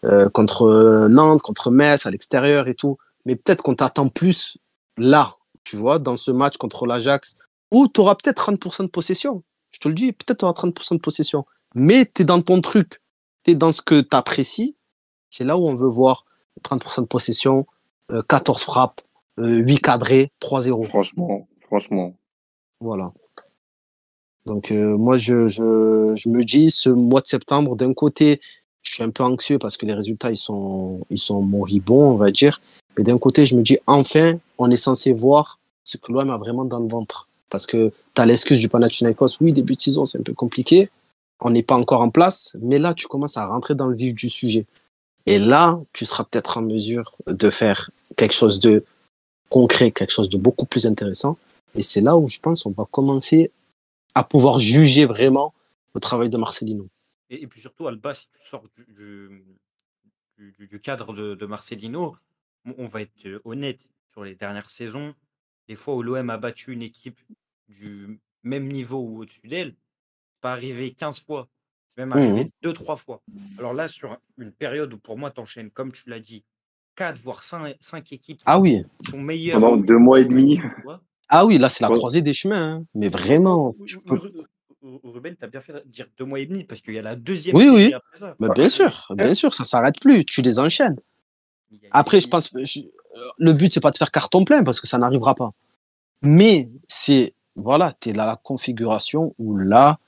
[0.05, 2.97] euh, contre Nantes, contre Metz à l'extérieur et tout.
[3.25, 4.57] Mais peut-être qu'on t'attend plus
[4.97, 5.35] là,
[5.65, 7.39] tu vois, dans ce match contre l'Ajax,
[7.71, 9.43] où tu auras peut-être 30% de possession.
[9.69, 11.45] Je te le dis, peut-être tu auras 30% de possession.
[11.73, 13.01] Mais tu es dans ton truc,
[13.43, 14.77] tu es dans ce que tu apprécies.
[15.29, 16.23] C'est là où on veut voir
[16.63, 17.65] 30% de possession,
[18.29, 19.01] 14 euh, frappes,
[19.39, 20.87] 8 euh, cadrés, 3-0.
[20.87, 22.15] Franchement, franchement.
[22.79, 23.11] Voilà.
[24.45, 28.41] Donc moi, je, je, je, me dis, ce mois de septembre, d'un côté,
[28.83, 32.15] je suis un peu anxieux parce que les résultats, ils sont, ils sont moribonds, on
[32.15, 32.61] va dire.
[32.97, 36.37] Mais d'un côté, je me dis, enfin, on est censé voir ce que l'OM a
[36.37, 37.27] vraiment dans le ventre.
[37.49, 40.89] Parce que tu as l'excuse du Panathinaikos, oui, début de saison, c'est un peu compliqué.
[41.41, 42.55] On n'est pas encore en place.
[42.61, 44.65] Mais là, tu commences à rentrer dans le vif du sujet.
[45.25, 48.85] Et là, tu seras peut-être en mesure de faire quelque chose de
[49.49, 51.37] concret, quelque chose de beaucoup plus intéressant.
[51.75, 53.51] Et c'est là où je pense qu'on va commencer
[54.13, 55.53] à pouvoir juger vraiment
[55.93, 56.87] le travail de Marcelino.
[57.29, 59.43] Et, puis surtout, Alba, si tu sors du,
[60.37, 62.15] du, cadre de, Marcelino,
[62.77, 63.81] on va être honnête
[64.13, 65.13] sur les dernières saisons.
[65.67, 67.19] Les fois où l'OM a battu une équipe
[67.67, 69.75] du même niveau ou au-dessus d'elle,
[70.31, 71.49] c'est pas arrivé 15 fois.
[71.89, 73.21] C'est même arrivé 2-3 mmh fois.
[73.57, 76.43] Alors là, sur une période où pour moi, tu enchaînes, comme tu l'as dit,
[76.95, 78.83] 4 voire 5, équipes ah oui.
[79.03, 79.59] qui sont meilleures.
[79.59, 80.59] Pendant deux mois et demi.
[81.29, 82.75] Ah oui, là, c'est la croisée des chemins.
[82.75, 82.85] Hein.
[82.93, 83.75] Mais vraiment.
[85.03, 87.01] Ruben, tu as bien fait de dire deux mois et demi parce qu'il y a
[87.01, 87.55] la deuxième.
[87.55, 87.93] Oui, oui.
[87.93, 88.35] Après ça.
[88.39, 90.23] Mais bien sûr, bien sûr, ça s'arrête plus.
[90.25, 90.99] Tu les enchaînes.
[91.91, 95.33] Après, je pense, le but c'est pas de faire carton plein parce que ça n'arrivera
[95.35, 95.51] pas.
[96.21, 99.99] Mais c'est, voilà, tu es dans la configuration où là,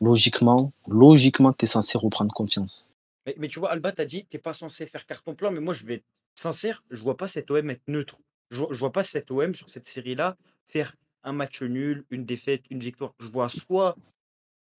[0.00, 2.90] logiquement, logiquement, tu es censé reprendre confiance.
[3.38, 5.74] Mais, tu vois, Alba, tu as dit, tu pas censé faire carton plein, mais moi,
[5.74, 6.04] je vais être
[6.34, 8.18] sincère, je vois pas cet OM être neutre.
[8.52, 10.36] Je, je vois pas cet OM sur cette série-là
[10.68, 10.94] faire
[11.24, 13.14] un match nul, une défaite, une victoire.
[13.18, 13.96] Je vois soit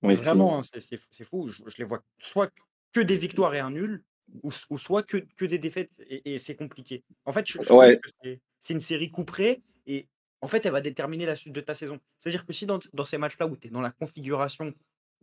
[0.03, 1.47] Vraiment, hein, c'est fou.
[1.47, 2.51] Je, les vois soit
[2.91, 4.03] que des victoires et un nul,
[4.41, 7.03] ou, soit que, que des défaites et, c'est compliqué.
[7.25, 10.07] En fait, je, pense que c'est une série couperée et
[10.41, 11.99] en fait, elle va déterminer la suite de ta saison.
[12.19, 14.73] C'est-à-dire que si dans, ces matchs-là où tu es dans la configuration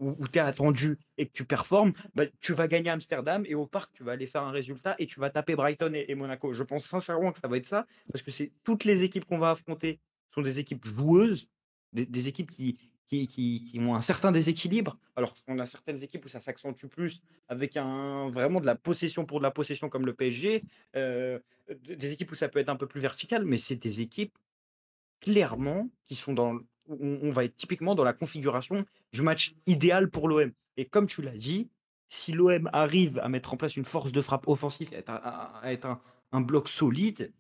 [0.01, 3.67] où, tu es attendu et que tu performes, bah, tu vas gagner Amsterdam et au
[3.67, 6.53] parc, tu vas aller faire un résultat et tu vas taper Brighton et, Monaco.
[6.53, 9.39] Je pense sincèrement que ça va être ça parce que c'est toutes les équipes qu'on
[9.39, 10.01] va affronter
[10.33, 11.49] sont des équipes joueuses,
[11.93, 12.79] des, équipes qui,
[13.09, 14.97] qui, ont un certain déséquilibre.
[15.17, 19.27] Alors, on a certaines équipes où ça s'accentue plus avec un, vraiment de la possession
[19.27, 20.63] pour de la possession comme le PSG,
[20.97, 24.37] euh, des équipes où ça peut être un peu plus vertical, mais c'est des équipes
[25.21, 26.59] clairement qui sont dans.
[26.91, 30.53] On, va être typiquement dans la configuration du match idéal pour l'OM.
[30.77, 31.71] Et comme tu l'as dit,
[32.09, 35.87] si l'OM arrive à mettre en place une force de frappe offensive, à être,
[36.33, 37.33] un, bloc solide,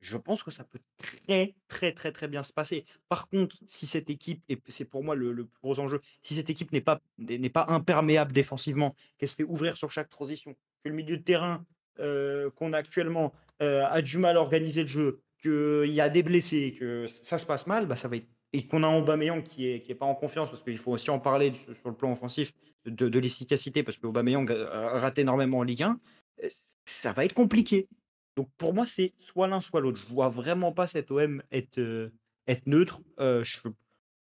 [0.00, 2.84] je pense que ça peut très, très, très, très bien se passer.
[3.08, 6.50] Par contre, si cette équipe, et c'est pour moi le, plus gros enjeu, si cette
[6.50, 10.54] équipe n'est pas, n'est pas imperméable défensivement, qu'elle se fait ouvrir sur chaque transition,
[10.84, 11.64] que le milieu de terrain
[12.00, 13.32] euh, qu'on a actuellement
[13.62, 17.38] euh, a du mal à organiser le jeu, qu'il y a des blessés, que ça
[17.38, 19.92] se passe mal, bah, ça va être et qu'on a un Aubameyang qui est, qui
[19.92, 22.52] est pas en confiance, parce qu'il faut aussi en parler sur le plan offensif
[22.84, 26.00] de, de l'efficacité, parce que Aubameyang rate énormément en Ligue 1,
[26.42, 26.48] euh,
[26.84, 27.88] ça va être compliqué.
[28.36, 29.98] Donc pour moi, c'est soit l'un, soit l'autre.
[29.98, 32.10] Je vois vraiment pas cet OM être, euh,
[32.46, 33.00] être neutre.
[33.18, 33.58] Euh, je,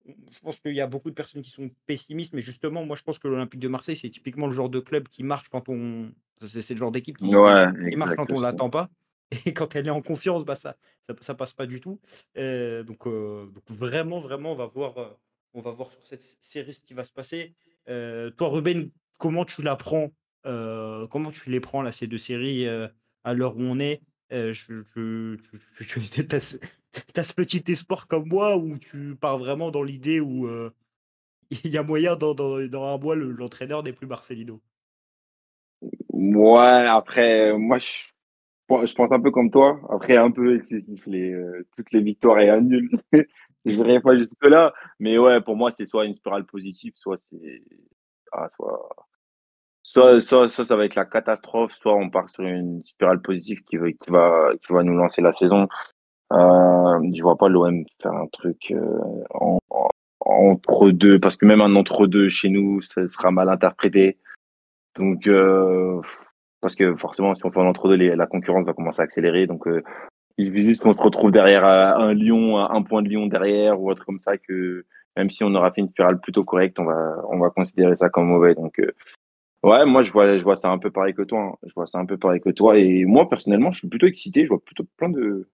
[0.06, 3.02] je, pense qu'il y a beaucoup de personnes qui sont pessimistes, mais justement, moi, je
[3.02, 6.10] pense que l'Olympique de Marseille, c'est typiquement le genre de club qui marche quand on.
[6.46, 8.88] C'est le genre d'équipe qui, qui marche quand on l'attend pas.
[9.46, 10.76] Et quand elle est en confiance, bah ça,
[11.20, 12.00] ça, passe pas du tout.
[12.36, 15.08] Euh, donc, euh, donc, vraiment, vraiment, on va voir, euh,
[15.54, 17.54] on va voir sur cette série ce qui va se passer.
[17.86, 20.10] toi, Ruben, comment tu la prends
[20.44, 22.66] Comment tu les prends là ces deux séries
[23.24, 24.00] à l'heure où on est?
[24.30, 24.54] Tu as,
[27.24, 30.48] ce petit espoir comme moi ou tu pars vraiment dans l'idée où
[31.50, 34.62] il y a moyen dans, dans, dans un mois l'entraîneur n'est plus Marcelino?
[36.12, 38.10] Ouais, après, moi je
[38.84, 39.80] je pense un peu comme toi.
[39.90, 42.90] Après, un peu excessif, les, euh, toutes les victoires et un nul.
[43.64, 44.72] je dirais pas jusque-là.
[44.98, 47.62] Mais ouais, pour moi, c'est soit une spirale positive, soit c'est.
[48.32, 48.88] Ah, soit...
[49.82, 53.90] Soit, ça va être la catastrophe, soit on part sur une spirale positive qui, va,
[53.90, 55.66] qui, va, nous lancer la saison.
[56.32, 59.00] Euh, je vois pas l'OM faire un truc euh,
[59.30, 59.58] en,
[60.20, 64.18] entre deux, parce que même un entre deux chez nous, ça sera mal interprété.
[64.96, 66.00] Donc, euh,
[66.60, 69.46] parce que forcément, si on fait un entre-deux, la concurrence va commencer à accélérer.
[69.46, 69.82] Donc, euh,
[70.38, 73.80] il suffit juste qu'on se retrouve derrière euh, un Lyon, un point de Lyon derrière
[73.80, 74.84] ou autre comme ça, que
[75.16, 78.08] même si on aura fait une spirale plutôt correcte, on va, on va considérer ça
[78.08, 78.54] comme mauvais.
[78.54, 78.92] Donc, euh,
[79.62, 81.40] ouais, moi, je vois, je vois ça un peu pareil que toi.
[81.40, 81.54] Hein.
[81.66, 82.78] Je vois ça un peu pareil que toi.
[82.78, 84.44] Et moi, personnellement, je suis plutôt excité.
[84.44, 85.48] Je vois plutôt plein de,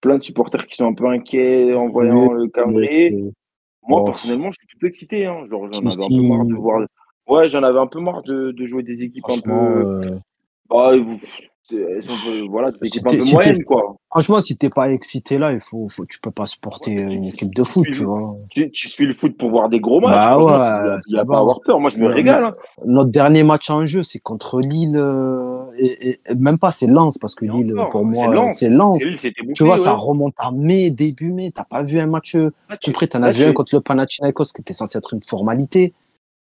[0.00, 3.32] plein de supporters qui sont un peu inquiets en voyant le calendrier.
[3.88, 5.26] Moi, personnellement, je suis plutôt excité.
[5.26, 5.44] Hein.
[5.50, 6.86] Genre, j'en avais un peu marre de voir.
[7.26, 10.00] Ouais, j'en avais un peu marre de, de jouer des équipes un peu.
[10.70, 10.92] Bah,
[12.48, 13.96] voilà, des équipes un peu moyennes, quoi.
[14.10, 17.54] Franchement, si t'es pas excité là, il faut, faut, tu peux pas supporter une équipe
[17.54, 18.36] de foot, tu, vois.
[18.50, 20.10] Tu, suis le foot pour voir des gros matchs.
[20.10, 21.78] Bah ouais, il n'y a, pas à avoir peur.
[21.78, 22.44] Moi, je me régale.
[22.44, 22.54] Hein.
[22.84, 24.96] Notre dernier match en jeu, c'est contre Lille.
[24.96, 29.04] Euh, et, même pas, c'est Lens, parce que Lille, pour moi, c'est Lens.
[29.54, 31.52] Tu vois, ça remonte à mai, début mai.
[31.54, 32.50] T'as pas vu un match euh,
[32.80, 33.06] tout près.
[33.06, 35.92] T'en as vu un contre le Panathinaikos qui était censé être une formalité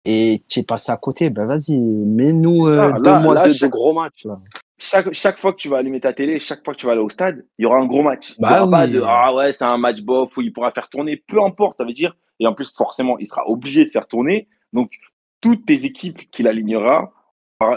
[0.05, 4.24] et tu es passé à côté, ben vas-y, mets-nous euh, deux mois de, gros matchs.
[4.24, 4.40] Là.
[4.78, 7.01] Chaque, chaque fois que tu vas allumer ta télé, chaque fois que tu vas aller
[7.01, 8.34] au stade, il y aura un gros match.
[8.38, 11.42] Bah pas de ah ouais, c'est un match bof où il pourra faire tourner, peu
[11.42, 12.16] importe, ça veut dire.
[12.38, 14.46] Et en plus, forcément, il sera obligé de faire tourner.
[14.72, 14.92] Donc,
[15.40, 17.12] toutes tes équipes qu'il alignera,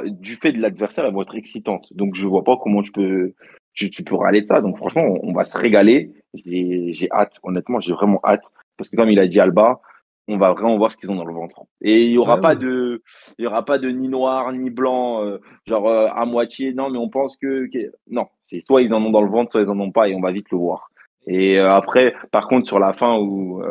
[0.05, 1.87] du fait de l'adversaire, elles vont être excitantes.
[1.91, 3.33] Donc, je vois pas comment tu peux,
[3.73, 4.61] tu, tu peux râler de ça.
[4.61, 6.11] Donc, franchement, on, on va se régaler.
[6.45, 8.43] J'ai hâte, honnêtement, j'ai vraiment hâte.
[8.77, 9.81] Parce que comme il a dit Alba,
[10.27, 11.61] on va vraiment voir ce qu'ils ont dans le ventre.
[11.81, 13.03] Et il y aura pas de,
[13.37, 16.73] il y aura pas de ni noir ni blanc, euh, genre euh, à moitié.
[16.73, 17.69] Non, mais on pense que,
[18.09, 20.15] non, c'est soit ils en ont dans le ventre, soit ils en ont pas, et
[20.15, 20.89] on va vite le voir.
[21.27, 23.61] Et euh, après, par contre, sur la fin où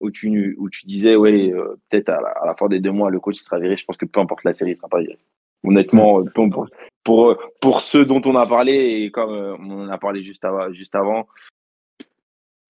[0.00, 1.52] où tu où tu disais, ouais,
[1.90, 3.76] peut-être à, la fin des deux mois, le coach sera viré.
[3.76, 5.18] Je pense que peu importe la série, il sera pas viré.
[5.64, 6.66] Honnêtement, pour,
[7.04, 10.72] pour pour ceux dont on a parlé et comme on en a parlé juste avant,
[10.72, 11.26] juste avant,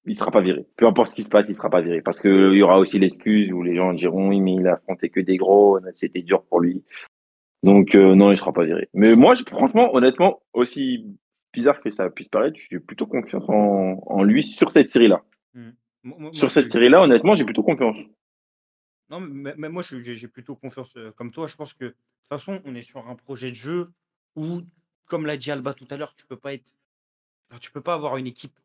[0.09, 0.67] il sera pas viré.
[0.77, 2.03] Peu importe ce qui se passe, il sera pas viré.
[2.03, 5.11] Parce qu'il y aura aussi l'excuse où les gens diront oui, mais il a affronté
[5.11, 6.83] que des gros, c'était dur pour lui.
[7.63, 8.89] Donc euh, non, il sera pas viré.
[8.95, 11.07] Mais moi, franchement, honnêtement, aussi
[11.53, 15.23] bizarre que ça puisse paraître, j'ai plutôt confiance en, lui sur cette série-là.
[15.55, 16.33] Mmh.
[16.33, 17.97] sur cette série-là, honnêtement, j'ai plutôt confiance.
[19.11, 21.47] Non, mais, moi, j'ai plutôt confiance euh, comme toi.
[21.47, 21.99] Je pense que de toute
[22.29, 23.91] façon, on est sur un projet de jeu
[24.37, 24.61] où,
[25.07, 26.75] comme l'a dit Alba tout à l'heure, tu peux pas être,
[27.61, 28.59] tu peux pas avoir une équipe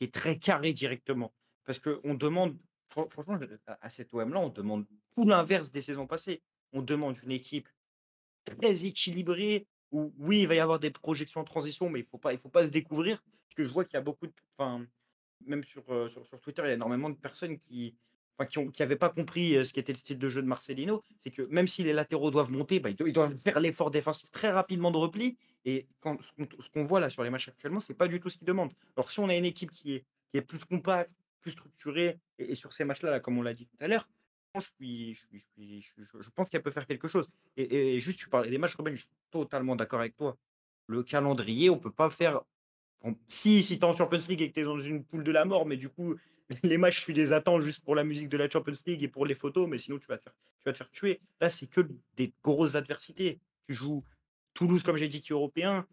[0.00, 1.34] qui est très carré directement.
[1.64, 2.56] Parce qu'on demande,
[2.88, 6.42] franchement, à cet OM-là, on demande tout l'inverse des saisons passées.
[6.72, 7.68] On demande une équipe
[8.46, 12.16] très équilibrée, où oui, il va y avoir des projections en transition, mais il faut
[12.16, 13.22] pas il faut pas se découvrir.
[13.48, 14.86] Parce que je vois qu'il y a beaucoup de enfin,
[15.44, 17.94] même sur, sur, sur Twitter, il y a énormément de personnes qui
[18.46, 21.68] qui n'avaient pas compris ce qu'était le style de jeu de Marcelino, c'est que même
[21.68, 25.36] si les latéraux doivent monter, bah, ils doivent faire l'effort défensif très rapidement de repli.
[25.64, 28.46] Et ce qu'on voit là sur les matchs actuellement, c'est pas du tout ce qu'ils
[28.46, 28.72] demandent.
[28.96, 31.10] Alors si on a une équipe qui est, plus compacte,
[31.40, 34.08] plus structurée, et, sur ces matchs-là, là, comme on l'a dit tout à l'heure,
[34.54, 37.28] je, pense qu'elle peut faire quelque chose.
[37.56, 40.36] Et, juste, tu parlais des matchs, Robin, je suis totalement d'accord avec toi.
[40.86, 42.40] Le calendrier, on peut pas faire.
[43.28, 45.30] Si, si tu es en Champions League et que tu es dans une poule de
[45.30, 46.16] la mort, mais du coup,
[46.62, 49.26] les matchs, tu les attends juste pour la musique de la Champions League et pour
[49.26, 51.20] les photos, mais sinon, tu vas te faire, tu vas te faire tuer.
[51.40, 51.82] Là, c'est que
[52.16, 53.38] des grosses adversités.
[53.68, 54.04] Tu joues
[54.54, 55.86] Toulouse, comme j'ai dit, qui est européen.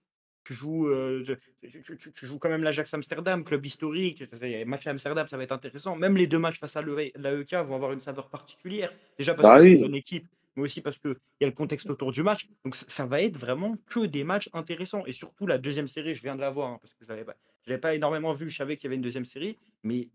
[0.44, 4.24] Tu joues, euh, tu, joues quand même l'Ajax Amsterdam, club historique.
[4.66, 5.98] Match à Amsterdam, ça va être intéressant.
[5.98, 8.94] Même les deux matchs face à l'AEK vont avoir une saveur particulière.
[9.18, 11.54] Déjà parce bah que c'est une bonne équipe, mais aussi parce qu'il y a le
[11.54, 12.48] contexte autour du match.
[12.64, 15.06] Donc ça va être vraiment que des matchs intéressants.
[15.06, 17.10] Et surtout la deuxième série, je viens de la voir, hein, parce que je ne
[17.10, 17.36] l'avais pas,
[17.68, 18.50] énormément vu.
[18.50, 20.10] Je savais qu'il y avait une deuxième série, mais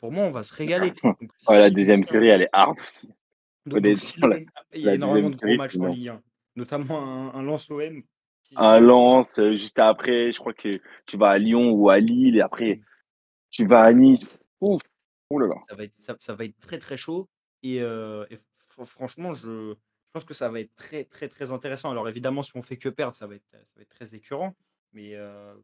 [0.00, 0.92] pour moi, on va se régaler.
[1.48, 3.08] la deuxième série, elle est hard aussi.
[3.66, 6.22] il y a énormément de gros matchs en Ligue 1,
[6.56, 8.02] notamment un, un Lens OM
[8.56, 12.36] à Lens, euh, juste après, je crois que tu vas à Lyon ou à Lille,
[12.36, 12.80] et après,
[13.50, 14.26] tu vas à Nice.
[14.60, 14.80] Ouf,
[15.30, 15.54] oh là là.
[15.68, 17.28] Ça va, être, ça, va être très très chaud.
[17.62, 18.26] Et, euh,
[18.84, 19.74] franchement, je,
[20.12, 21.90] pense que ça va être très très très intéressant.
[21.90, 24.54] Alors évidemment, si on fait que perdre, ça va être, ça va être très écœurant.
[24.92, 25.54] Mais euh,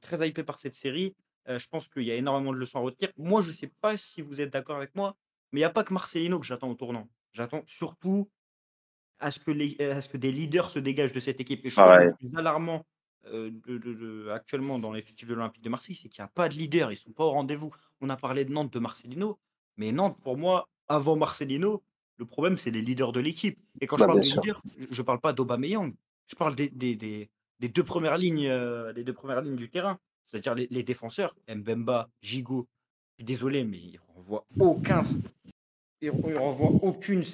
[0.00, 1.14] très hypé par cette série.
[1.46, 3.12] je pense qu'il y a énormément de leçons à retenir.
[3.16, 5.16] Moi, je ne sais pas si vous êtes d'accord avec moi,
[5.52, 7.08] mais il n'y a pas que Marcelino que j'attends au tournant.
[7.32, 8.28] J'attends surtout
[9.18, 11.64] à ce que, les, à ce que des leaders se dégagent de cette équipe.
[11.64, 12.86] Et je trouve le plus alarmant
[13.24, 16.90] de, actuellement dans l'effectif de l'Olympique de Marseille, c'est qu'il n'y a pas de leader.
[16.90, 17.70] Ils ne sont pas au rendez-vous.
[18.00, 19.38] On a parlé de Nantes, de Marcelino,
[19.76, 21.82] mais Nantes, pour moi, avant Marcelino,
[22.16, 23.58] le problème, c'est les leaders de l'équipe.
[23.80, 25.94] Et quand je bah, parle de leaders, je ne parle pas d'Aubameyang.
[26.26, 27.30] Je parle des, des, des,
[27.68, 28.50] deux premières lignes,
[28.94, 29.98] des deux premières lignes du terrain.
[30.24, 32.68] C'est-à-dire les, défenseurs, Mbemba, Gigot.
[33.18, 35.02] Désolé, mais ils ne renvoient aucun
[36.00, 37.24] il renvoie aucune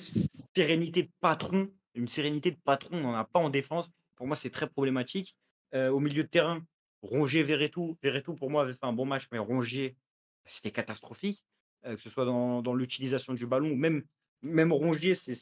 [0.55, 1.71] sérénité de patron.
[1.95, 3.89] Une sérénité de patron, on n'en a pas en défense.
[4.17, 5.37] Pour moi, c'est très problématique.
[5.75, 6.63] Euh, au milieu de terrain,
[7.03, 7.97] Rongier, Verretou.
[8.03, 9.97] Verretou, pour moi, avait fait un bon match, mais Rongier,
[10.45, 11.43] c'était catastrophique.
[11.85, 14.03] Euh, que ce soit dans, l'utilisation du ballon même,
[14.43, 15.39] même Rongier, c'est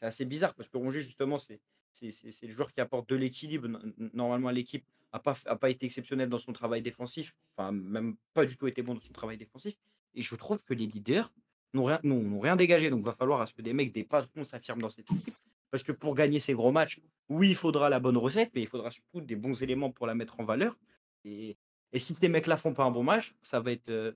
[0.00, 1.60] assez bizarre parce que Rongier, justement, c'est
[2.00, 3.68] le joueur qui apporte de l'équilibre
[4.14, 4.84] normalement l'équipe.
[5.12, 8.66] N'a pas, a pas été exceptionnel dans son travail défensif, enfin, même pas du tout
[8.66, 9.76] été bon dans son travail défensif.
[10.14, 11.30] Et je trouve que les leaders,
[11.74, 12.90] n'ont rien, dégagé.
[12.90, 15.34] Donc, il va falloir à ce que des mecs, des patrons s'affirment dans cette équipe.
[15.70, 18.66] Parce que pour gagner ces gros matchs, oui, il faudra la bonne recette, mais il
[18.66, 20.76] faudra surtout des bons éléments pour la mettre en valeur.
[21.24, 21.56] Et,
[21.96, 24.12] si ces mecs-là font pas un bon match, ça va être, euh,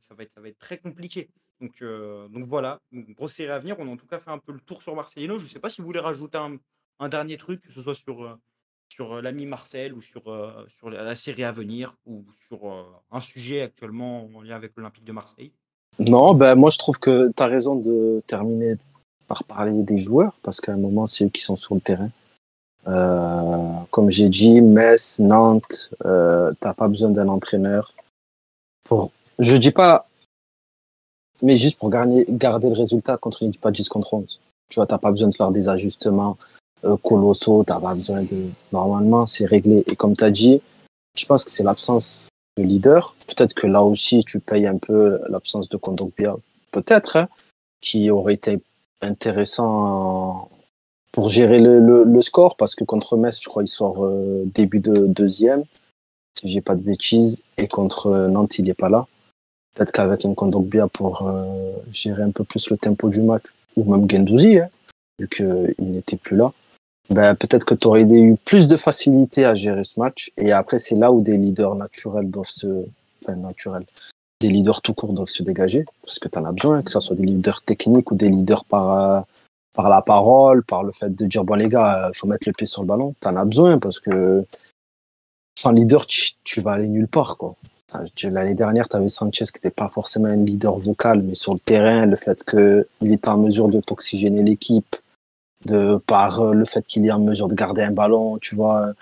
[0.58, 1.30] très compliqué.
[1.60, 3.76] Donc, euh, voilà, grosse série à venir.
[3.78, 5.38] On a en tout cas fait un peu le tour sur Marcelino.
[5.38, 6.58] Je ne sais pas si vous voulez rajouter un,
[7.08, 8.34] dernier truc, que ce soit sur, euh,
[8.88, 10.22] sur l'ami Marcel ou sur,
[10.78, 12.60] sur la série à venir ou sur
[13.10, 15.52] un sujet actuellement en lien avec l'Olympique de Marseille?
[15.98, 18.76] Non, ben moi je trouve que tu as raison de terminer
[19.26, 22.10] par parler des joueurs, parce qu'à un moment, c'est eux qui sont sur le terrain.
[22.86, 27.92] Euh, comme j'ai dit, Metz, Nantes, euh, t'as pas besoin d'un entraîneur.
[28.84, 30.08] Pour, je dis pas,
[31.42, 34.40] mais juste pour garder, garder le résultat contre une pas 10 contre 11.
[34.68, 36.55] Tu vois, t'as pas besoin de faire des ajustements euh,
[37.02, 38.50] colossaux, t'as pas besoin de.
[38.72, 39.82] Normalement, c'est réglé.
[39.86, 40.60] Et comme tu as dit,
[41.16, 43.16] je pense que c'est l'absence leader.
[43.26, 46.36] Peut-être que là aussi, tu payes un peu l'absence de Kondogbia.
[46.70, 47.28] Peut-être, hein,
[47.80, 48.60] qui aurait été
[49.00, 50.48] intéressant
[51.12, 54.80] pour gérer le, le, score, parce que contre Metz, je crois, il sort euh, début
[54.80, 55.64] de deuxième,
[56.38, 59.06] si j'ai pas de bêtises, et contre Nantes, il n'est pas là.
[59.74, 63.46] Peut-être qu'avec un Kondogbia pour euh, gérer un peu plus le tempo du match,
[63.76, 64.68] ou même Gendouzi, hein,
[65.18, 66.52] vu qu'il n'était plus là
[67.10, 70.32] ben, peut-être que tu aurais eu plus de facilité à gérer ce match.
[70.36, 72.84] Et après, c'est là où des leaders naturels doivent se.
[73.22, 73.84] Enfin, naturels.
[74.40, 75.84] Des leaders tout court doivent se dégager.
[76.02, 78.64] Parce que tu en as besoin, que ce soit des leaders techniques ou des leaders
[78.64, 79.20] par, euh,
[79.72, 82.48] par la parole, par le fait de dire bon, les gars, il euh, faut mettre
[82.48, 83.14] le pied sur le ballon.
[83.20, 84.44] Tu en as besoin parce que
[85.58, 87.36] sans leader, tu, vas aller nulle part.
[87.38, 87.54] quoi.
[88.24, 91.60] L'année dernière, tu avais Sanchez qui n'était pas forcément un leader vocal, mais sur le
[91.60, 94.96] terrain, le fait qu'il était en mesure de t'oxygéner l'équipe,
[95.66, 98.92] de par euh, le fait qu'il est en mesure de garder un ballon, tu vois,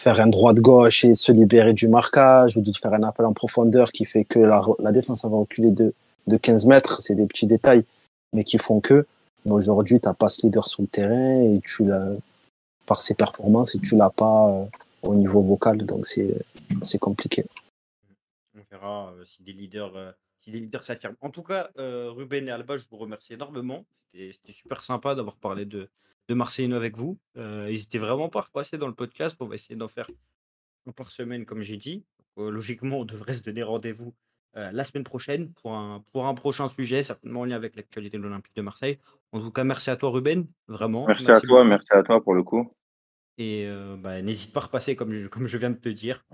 [0.00, 3.26] faire un droit de gauche et se libérer du marquage, ou de faire un appel
[3.26, 5.94] en profondeur qui fait que la, défense va reculer de,
[6.26, 7.84] de 15 mètres, c'est des petits détails,
[8.32, 9.06] mais qui font que.
[9.44, 12.12] Aujourd'hui, tu n'as pas ce leader sur le terrain et tu l'as,
[12.86, 14.64] par ses performances, et tu l'as pas euh,
[15.02, 17.44] au niveau vocal, donc c'est, compliqué.
[18.56, 21.16] On verra euh, si des leaders si les leaders s'affirment.
[21.20, 23.86] En tout cas, Ruben et Alba, je vous remercie énormément.
[24.12, 25.88] C'était super sympa d'avoir parlé de
[26.28, 27.18] de avec vous.
[27.36, 29.36] n'hésitez vraiment pas à repasser dans le podcast.
[29.40, 30.08] On va essayer d'en faire
[30.86, 32.04] un par semaine, comme j'ai dit.
[32.36, 34.14] logiquement, on devrait se donner rendez-vous
[34.54, 38.22] la semaine prochaine pour un, pour un prochain sujet, certainement en lien avec l'actualité de
[38.22, 38.98] l'Olympique de Marseille.
[39.32, 40.46] En tout cas, merci à toi, Ruben.
[40.68, 41.06] Vraiment.
[41.06, 42.72] Merci, à toi, merci à toi pour le coup.
[43.38, 43.66] Et
[43.98, 46.24] bah, n'hésite pas à repasser comme je, comme je viens de te dire.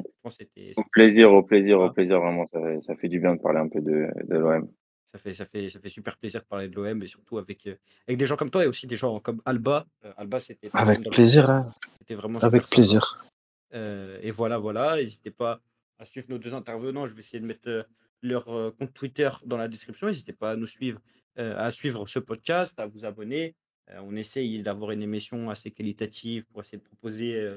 [0.76, 2.44] Au plaisir, au plaisir, au plaisir, vraiment.
[2.46, 4.68] Ça fait, ça fait du bien de parler un peu de, de l'OM.
[5.10, 7.66] Ça fait, ça, fait, ça fait super plaisir de parler de l'OM et surtout avec,
[8.06, 9.86] avec des gens comme toi et aussi des gens comme Alba.
[10.16, 10.68] Alba, c'était.
[10.74, 11.48] Avec plaisir.
[11.48, 11.72] Hein.
[12.00, 13.24] C'était vraiment Avec plaisir.
[13.72, 14.96] et voilà, voilà.
[14.96, 15.60] N'hésitez pas
[15.98, 17.06] à suivre nos deux intervenants.
[17.06, 17.86] Je vais essayer de mettre
[18.22, 18.44] leur
[18.76, 20.08] compte Twitter dans la description.
[20.08, 21.00] N'hésitez pas à nous suivre,
[21.36, 23.54] à suivre ce podcast, à vous abonner.
[23.96, 27.50] On essaye d'avoir une émission assez qualitative pour essayer de proposer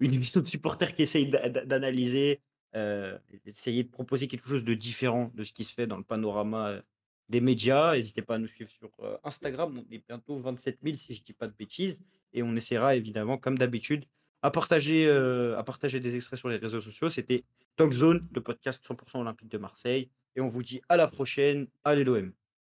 [0.00, 2.40] une émission de supporters qui essaye d'analyser,
[3.44, 6.82] essayer de proposer quelque chose de différent de ce qui se fait dans le panorama
[7.28, 7.94] des médias.
[7.94, 8.90] N'hésitez pas à nous suivre sur
[9.24, 9.78] Instagram.
[9.78, 11.98] On est bientôt 27 000 si je ne dis pas de bêtises.
[12.32, 14.04] Et on essaiera évidemment, comme d'habitude,
[14.42, 17.10] à partager, à partager des extraits sur les réseaux sociaux.
[17.10, 17.44] C'était
[17.76, 20.10] Talk Zone, le podcast 100% olympique de Marseille.
[20.34, 21.66] Et on vous dit à la prochaine.
[21.84, 22.32] Allez l'OM